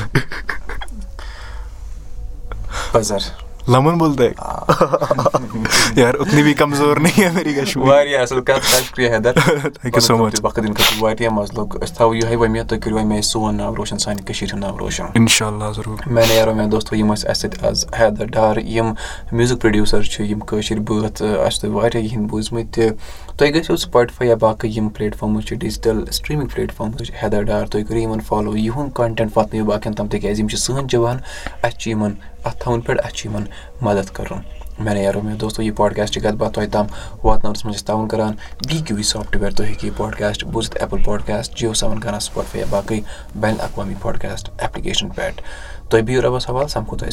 واریاہ 11.01 11.31
مَزٕ 11.31 11.55
لوٚگ 11.55 11.77
أسۍ 11.83 11.95
تھاوَو 11.97 12.15
یِہوٚے 12.15 12.63
تُہۍ 12.63 12.79
کٔرِو 12.81 13.23
سون 13.23 13.57
ناو 13.57 13.75
روشَن 13.77 13.99
سانہِ 13.99 14.25
کٔشیٖرِ 14.27 14.53
ہُنٛد 14.53 14.65
ناو 14.65 14.79
روشَن 14.79 15.07
اِنشاء 15.15 15.47
اللہ 15.47 15.73
ضروٗر 15.77 16.09
مےٚ 16.09 16.25
نیرو 16.29 16.55
مےٚ 16.55 16.69
دوستو 16.71 16.97
یِم 16.97 17.13
ٲسۍ 17.13 17.29
اَسہِ 17.31 17.51
سۭتۍ 17.51 17.67
آز 17.69 17.87
حیدا 17.99 18.25
ڈار 18.35 18.57
یِم 18.57 18.93
میوٗزِک 19.33 19.61
پرٛوڈوٗسَر 19.61 20.03
چھِ 20.03 20.31
یِم 20.31 20.41
کٲشِر 20.47 20.79
بٲتھ 20.89 21.23
اَسہِ 21.23 21.51
چھِ 21.53 21.61
تۄہہِ 21.61 21.75
واریاہ 21.75 22.03
یِہِنٛدۍ 22.05 22.29
بوٗزمٕتۍ 22.31 22.73
تہِ 22.73 22.91
تُہۍ 23.37 23.55
گٔژھِو 23.55 23.77
سُپاٹِفاے 23.77 24.29
یا 24.29 24.35
باقٕے 24.41 24.69
یِم 24.77 24.89
پٕلیٹ 24.89 25.17
فارمٕز 25.17 25.45
چھِ 25.47 25.57
ڈِجِٹَل 25.59 26.05
سٹریٖمِنٛگ 26.11 26.49
پٕلیٹ 26.55 26.73
فارمٕز 26.77 27.07
چھِ 27.07 27.15
حیداد 27.23 27.43
ڈار 27.43 27.67
تُہۍ 27.67 27.85
کٔرِو 27.89 28.01
یِمَن 28.01 28.21
فالو 28.29 28.57
یِہُنٛد 28.57 28.91
کَنٹٮ۪نٛٹ 28.95 29.37
واتنٲیِو 29.37 29.65
باقیَن 29.65 29.93
تام 29.95 30.09
تِکیٛازِ 30.09 30.41
یِم 30.41 30.49
چھِ 30.49 30.59
سٲنۍ 30.59 30.87
جوان 30.89 31.17
اَسہِ 31.63 31.79
چھِ 31.79 31.91
یِمَن 31.91 32.15
اَتھ 32.47 32.59
تھاوُن 32.61 32.81
پٮ۪ٹھ 32.81 33.01
اَسہِ 33.05 33.17
چھِ 33.17 33.27
یِمَن 33.27 33.45
مَدَد 33.81 34.09
کَرُن۔ 34.17 34.41
میانہِ 34.85 35.03
یارو 35.03 35.21
میانہِ 35.23 35.41
دوستو 35.41 35.63
یہِ 35.63 35.77
پاڈکاسٹ 35.77 36.15
کَتھ 36.23 36.37
باتھ 36.41 36.55
تۄہہِ 36.55 36.71
تام 36.73 36.87
واتناونَس 37.25 37.65
منٛز 37.65 37.77
أسۍ 37.77 37.87
تعاوُن 37.87 38.09
کَران 38.09 38.35
ڈی 38.69 38.79
کیوٗ 38.87 38.97
وی 38.97 39.03
سافٹوِیَر۔ 39.03 39.51
تُہۍ 39.51 39.67
ہیٚکِو 39.67 39.87
یہِ 39.87 39.97
پاڈکاسٹ 39.97 40.45
بوٗزِتھ 40.45 40.77
ایپٕل 40.81 41.03
پاڈکاسٹ 41.05 41.57
جِیو 41.59 41.75
سیوَن 41.75 42.01
کَران 42.01 42.21
سٕپاٹفاے 42.21 42.61
یا 42.61 42.67
باقٕے 42.71 43.01
بین 43.41 43.55
الاقوامی 43.59 43.95
پاڈکاسٹ 44.03 44.51
ایپلِکیشَن 44.59 45.09
پٮ۪ٹھ۔ 45.09 45.43
تُہۍ 45.89 46.03
بِہِو 46.03 46.23
رۄبَس 46.23 46.49
حوال 46.51 46.69
سَمکھو 46.69 46.97
تۄہہِ 46.97 47.13